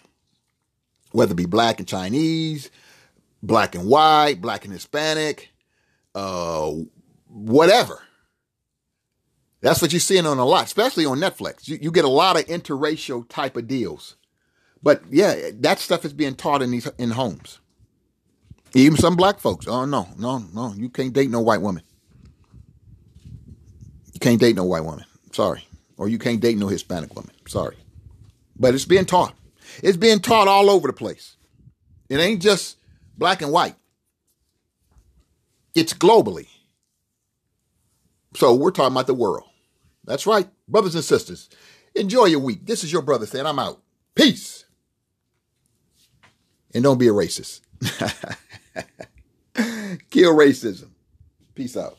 whether 1.12 1.32
it 1.32 1.36
be 1.36 1.46
black 1.46 1.78
and 1.78 1.88
Chinese, 1.88 2.70
black 3.42 3.74
and 3.74 3.86
white, 3.86 4.40
black 4.40 4.64
and 4.64 4.72
Hispanic, 4.72 5.50
uh, 6.14 6.72
whatever. 7.28 8.02
That's 9.62 9.82
what 9.82 9.92
you're 9.92 10.00
seeing 10.00 10.26
on 10.26 10.38
a 10.38 10.44
lot, 10.44 10.64
especially 10.64 11.04
on 11.04 11.18
Netflix. 11.18 11.68
You, 11.68 11.78
you 11.80 11.90
get 11.90 12.04
a 12.04 12.08
lot 12.08 12.38
of 12.38 12.46
interracial 12.46 13.28
type 13.28 13.56
of 13.56 13.66
deals. 13.66 14.16
But 14.82 15.02
yeah, 15.10 15.50
that 15.54 15.78
stuff 15.78 16.04
is 16.04 16.14
being 16.14 16.34
taught 16.34 16.62
in 16.62 16.70
these 16.70 16.86
in 16.98 17.10
homes. 17.10 17.60
Even 18.74 18.96
some 18.96 19.16
black 19.16 19.40
folks. 19.40 19.66
Oh 19.66 19.84
no, 19.84 20.08
no, 20.18 20.38
no. 20.54 20.72
You 20.74 20.88
can't 20.88 21.12
date 21.12 21.30
no 21.30 21.40
white 21.40 21.60
woman. 21.60 21.82
You 24.12 24.20
can't 24.20 24.40
date 24.40 24.56
no 24.56 24.64
white 24.64 24.84
woman. 24.84 25.04
Sorry. 25.32 25.64
Or 25.96 26.08
you 26.08 26.18
can't 26.18 26.40
date 26.40 26.56
no 26.56 26.68
Hispanic 26.68 27.14
woman. 27.14 27.32
Sorry. 27.46 27.76
But 28.56 28.74
it's 28.74 28.84
being 28.84 29.06
taught. 29.06 29.34
It's 29.82 29.96
being 29.96 30.20
taught 30.20 30.48
all 30.48 30.70
over 30.70 30.86
the 30.86 30.92
place. 30.92 31.36
It 32.08 32.18
ain't 32.18 32.42
just 32.42 32.76
black 33.16 33.42
and 33.42 33.52
white. 33.52 33.76
It's 35.74 35.92
globally. 35.92 36.48
So 38.34 38.54
we're 38.54 38.70
talking 38.70 38.92
about 38.92 39.06
the 39.06 39.14
world. 39.14 39.44
That's 40.04 40.26
right, 40.26 40.48
brothers 40.68 40.94
and 40.94 41.04
sisters. 41.04 41.48
Enjoy 41.94 42.26
your 42.26 42.40
week. 42.40 42.66
This 42.66 42.84
is 42.84 42.92
your 42.92 43.02
brother 43.02 43.26
saying, 43.26 43.46
I'm 43.46 43.58
out. 43.58 43.80
Peace. 44.14 44.64
And 46.74 46.84
don't 46.84 46.98
be 46.98 47.08
a 47.08 47.12
racist. 47.12 47.60
Kill 50.10 50.34
racism. 50.34 50.88
Peace 51.54 51.76
out. 51.76 51.98